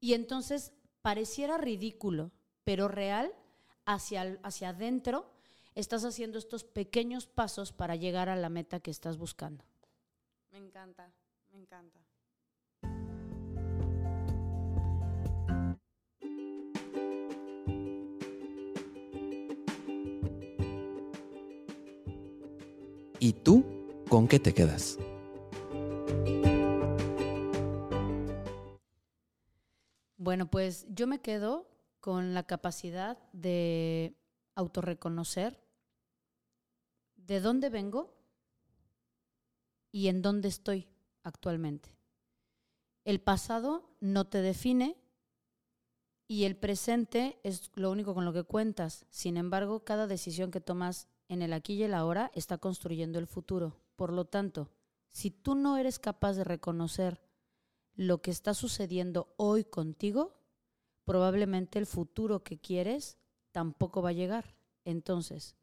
Y 0.00 0.14
entonces 0.14 0.72
pareciera 1.02 1.58
ridículo, 1.58 2.30
pero 2.64 2.86
real, 2.86 3.32
hacia, 3.84 4.38
hacia 4.42 4.70
adentro, 4.70 5.32
estás 5.74 6.04
haciendo 6.04 6.38
estos 6.38 6.64
pequeños 6.64 7.26
pasos 7.26 7.72
para 7.72 7.96
llegar 7.96 8.28
a 8.28 8.36
la 8.36 8.48
meta 8.48 8.80
que 8.80 8.90
estás 8.90 9.18
buscando. 9.18 9.64
Me 10.50 10.58
encanta, 10.58 11.12
me 11.50 11.58
encanta. 11.58 11.98
¿Y 23.28 23.34
tú 23.34 23.62
con 24.08 24.26
qué 24.26 24.38
te 24.38 24.54
quedas? 24.54 24.96
Bueno, 30.16 30.50
pues 30.50 30.86
yo 30.88 31.06
me 31.06 31.20
quedo 31.20 31.68
con 32.00 32.32
la 32.32 32.44
capacidad 32.44 33.18
de 33.34 34.16
autorreconocer 34.54 35.62
de 37.16 37.40
dónde 37.40 37.68
vengo 37.68 38.16
y 39.92 40.08
en 40.08 40.22
dónde 40.22 40.48
estoy 40.48 40.88
actualmente. 41.22 41.94
El 43.04 43.20
pasado 43.20 43.94
no 44.00 44.26
te 44.26 44.40
define 44.40 44.96
y 46.26 46.44
el 46.44 46.56
presente 46.56 47.40
es 47.42 47.70
lo 47.74 47.90
único 47.90 48.14
con 48.14 48.24
lo 48.24 48.32
que 48.32 48.44
cuentas. 48.44 49.04
Sin 49.10 49.36
embargo, 49.36 49.84
cada 49.84 50.06
decisión 50.06 50.50
que 50.50 50.62
tomas 50.62 51.08
en 51.28 51.42
el 51.42 51.52
aquí 51.52 51.74
y 51.74 51.82
el 51.82 51.94
ahora 51.94 52.30
está 52.34 52.58
construyendo 52.58 53.18
el 53.18 53.26
futuro. 53.26 53.76
Por 53.96 54.12
lo 54.12 54.24
tanto, 54.24 54.70
si 55.08 55.30
tú 55.30 55.54
no 55.54 55.76
eres 55.76 55.98
capaz 55.98 56.34
de 56.34 56.44
reconocer 56.44 57.20
lo 57.94 58.22
que 58.22 58.30
está 58.30 58.54
sucediendo 58.54 59.34
hoy 59.36 59.64
contigo, 59.64 60.40
probablemente 61.04 61.78
el 61.78 61.86
futuro 61.86 62.42
que 62.42 62.58
quieres 62.58 63.18
tampoco 63.52 64.02
va 64.02 64.10
a 64.10 64.12
llegar. 64.12 64.56
Entonces, 64.84 65.56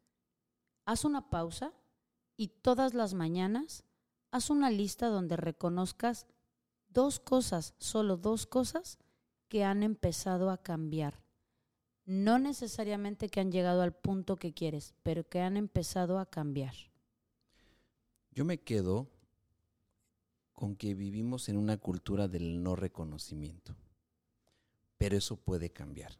haz 0.84 1.04
una 1.04 1.30
pausa 1.30 1.72
y 2.36 2.48
todas 2.48 2.94
las 2.94 3.14
mañanas 3.14 3.84
haz 4.30 4.50
una 4.50 4.70
lista 4.70 5.08
donde 5.08 5.36
reconozcas 5.36 6.26
dos 6.88 7.20
cosas, 7.20 7.74
solo 7.78 8.16
dos 8.16 8.46
cosas 8.46 8.98
que 9.48 9.64
han 9.64 9.82
empezado 9.82 10.50
a 10.50 10.62
cambiar 10.62 11.25
no 12.06 12.38
necesariamente 12.38 13.28
que 13.28 13.40
han 13.40 13.50
llegado 13.50 13.82
al 13.82 13.92
punto 13.92 14.36
que 14.36 14.54
quieres, 14.54 14.94
pero 15.02 15.28
que 15.28 15.40
han 15.40 15.56
empezado 15.56 16.18
a 16.18 16.26
cambiar. 16.26 16.74
Yo 18.30 18.44
me 18.44 18.58
quedo 18.58 19.10
con 20.52 20.76
que 20.76 20.94
vivimos 20.94 21.48
en 21.48 21.56
una 21.56 21.76
cultura 21.76 22.28
del 22.28 22.62
no 22.62 22.76
reconocimiento, 22.76 23.76
pero 24.96 25.16
eso 25.16 25.36
puede 25.36 25.70
cambiar. 25.70 26.16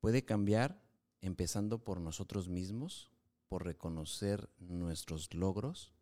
Puede 0.00 0.24
cambiar 0.24 0.82
empezando 1.20 1.84
por 1.84 2.00
nosotros 2.00 2.48
mismos, 2.48 3.10
por 3.48 3.64
reconocer 3.64 4.48
nuestros 4.58 5.32
logros 5.34 5.92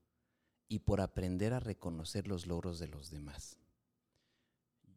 y 0.69 0.81
por 0.81 1.01
aprender 1.01 1.53
a 1.53 1.61
reconocer 1.61 2.29
los 2.29 2.47
logros 2.47 2.79
de 2.79 2.89
los 2.89 3.11
demás. 3.11 3.59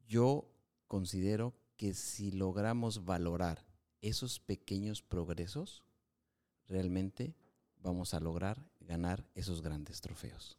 Yo 0.07 0.49
considero 0.87 1.53
que 1.77 1.93
si 1.93 2.31
logramos 2.31 3.05
valorar 3.05 3.65
esos 4.01 4.39
pequeños 4.39 5.01
progresos, 5.01 5.83
realmente 6.67 7.35
vamos 7.77 8.13
a 8.13 8.19
lograr 8.19 8.69
ganar 8.79 9.27
esos 9.35 9.61
grandes 9.61 10.01
trofeos. 10.01 10.57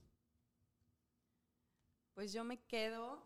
Pues 2.15 2.33
yo 2.33 2.45
me 2.45 2.59
quedo 2.59 3.23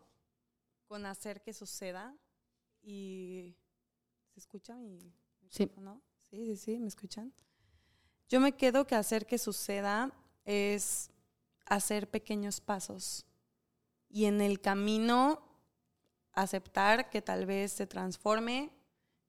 con 0.87 1.05
hacer 1.05 1.41
que 1.41 1.53
suceda 1.53 2.15
y 2.81 3.55
¿se 4.33 4.39
escucha 4.39 4.75
mi 4.75 5.13
sí. 5.49 5.71
Sí, 6.29 6.45
sí, 6.45 6.55
sí, 6.57 6.79
¿me 6.79 6.87
escuchan? 6.87 7.33
Yo 8.27 8.39
me 8.39 8.53
quedo 8.53 8.87
que 8.87 8.95
hacer 8.95 9.25
que 9.25 9.37
suceda 9.37 10.13
es 10.45 11.11
hacer 11.65 12.09
pequeños 12.09 12.61
pasos 12.61 13.25
y 14.09 14.25
en 14.25 14.41
el 14.41 14.59
camino 14.61 15.50
aceptar 16.33 17.09
que 17.09 17.21
tal 17.21 17.45
vez 17.45 17.71
se 17.71 17.87
transforme, 17.87 18.71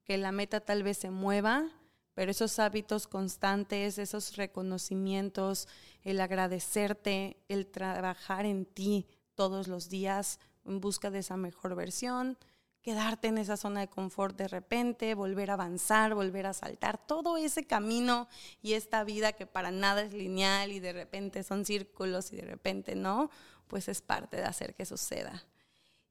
que 0.03 0.17
la 0.17 0.31
meta 0.31 0.59
tal 0.59 0.83
vez 0.83 0.97
se 0.97 1.09
mueva, 1.09 1.69
pero 2.13 2.31
esos 2.31 2.59
hábitos 2.59 3.07
constantes, 3.07 3.97
esos 3.97 4.35
reconocimientos, 4.35 5.67
el 6.03 6.21
agradecerte, 6.21 7.37
el 7.47 7.67
trabajar 7.67 8.45
en 8.45 8.65
ti 8.65 9.07
todos 9.35 9.67
los 9.67 9.89
días 9.89 10.39
en 10.65 10.79
busca 10.79 11.09
de 11.09 11.19
esa 11.19 11.37
mejor 11.37 11.75
versión, 11.75 12.37
quedarte 12.81 13.29
en 13.29 13.37
esa 13.37 13.57
zona 13.57 13.79
de 13.79 13.87
confort 13.87 14.37
de 14.37 14.47
repente, 14.47 15.15
volver 15.15 15.49
a 15.49 15.53
avanzar, 15.53 16.13
volver 16.13 16.45
a 16.45 16.53
saltar, 16.53 16.97
todo 17.07 17.37
ese 17.37 17.65
camino 17.65 18.27
y 18.61 18.73
esta 18.73 19.03
vida 19.03 19.31
que 19.33 19.47
para 19.47 19.71
nada 19.71 20.01
es 20.01 20.13
lineal 20.13 20.71
y 20.71 20.79
de 20.79 20.93
repente 20.93 21.43
son 21.43 21.65
círculos 21.65 22.31
y 22.33 22.35
de 22.35 22.43
repente 22.43 22.95
no, 22.95 23.31
pues 23.67 23.87
es 23.87 24.01
parte 24.01 24.37
de 24.37 24.43
hacer 24.43 24.75
que 24.75 24.85
suceda. 24.85 25.45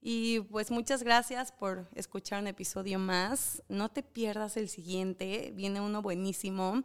Y 0.05 0.41
pues 0.41 0.69
muchas 0.69 1.01
gracias 1.01 1.53
por 1.53 1.87
escuchar 1.95 2.41
un 2.41 2.47
episodio 2.47 2.99
más. 2.99 3.63
No 3.69 3.87
te 3.87 4.03
pierdas 4.03 4.57
el 4.57 4.67
siguiente, 4.67 5.53
viene 5.55 5.79
uno 5.79 6.01
buenísimo 6.01 6.83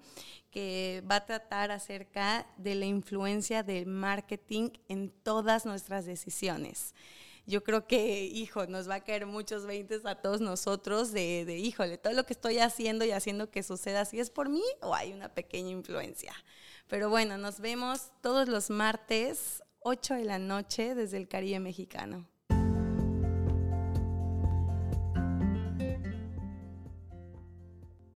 que 0.53 1.03
va 1.11 1.17
a 1.17 1.27
tratar 1.27 1.73
acerca 1.73 2.47
de 2.59 2.77
la 2.77 2.87
influencia 2.87 3.65
del 3.65 3.87
marketing 3.87 4.71
en 4.87 5.11
todas 5.11 5.67
nuestras 5.67 6.07
decisiones. 6.07 6.95
Yo 7.45 7.65
creo 7.65 7.89
que, 7.89 8.25
hijo, 8.25 8.69
nos 8.69 8.89
va 8.89 8.95
a 8.95 9.05
caer 9.05 9.27
muchos 9.27 9.67
veintes 9.67 10.07
a 10.07 10.15
todos 10.15 10.41
nosotros 10.41 11.11
de, 11.11 11.45
de, 11.45 11.59
híjole, 11.59 11.99
todo 11.99 12.13
lo 12.13 12.25
que 12.25 12.35
estoy 12.35 12.61
haciendo 12.61 13.05
y 13.05 13.11
haciendo 13.11 13.51
que 13.51 13.65
suceda, 13.65 14.05
si 14.05 14.21
es 14.21 14.31
por 14.31 14.49
mí 14.49 14.63
o 14.81 14.95
hay 14.95 15.13
una 15.13 15.35
pequeña 15.35 15.71
influencia. 15.71 16.33
Pero 16.87 17.11
bueno, 17.11 17.37
nos 17.37 17.59
vemos 17.59 18.13
todos 18.21 18.47
los 18.47 18.71
martes, 18.71 19.65
8 19.81 20.15
de 20.15 20.25
la 20.25 20.39
noche, 20.39 20.95
desde 20.95 21.17
el 21.17 21.27
Caribe 21.27 21.59
mexicano. 21.59 22.29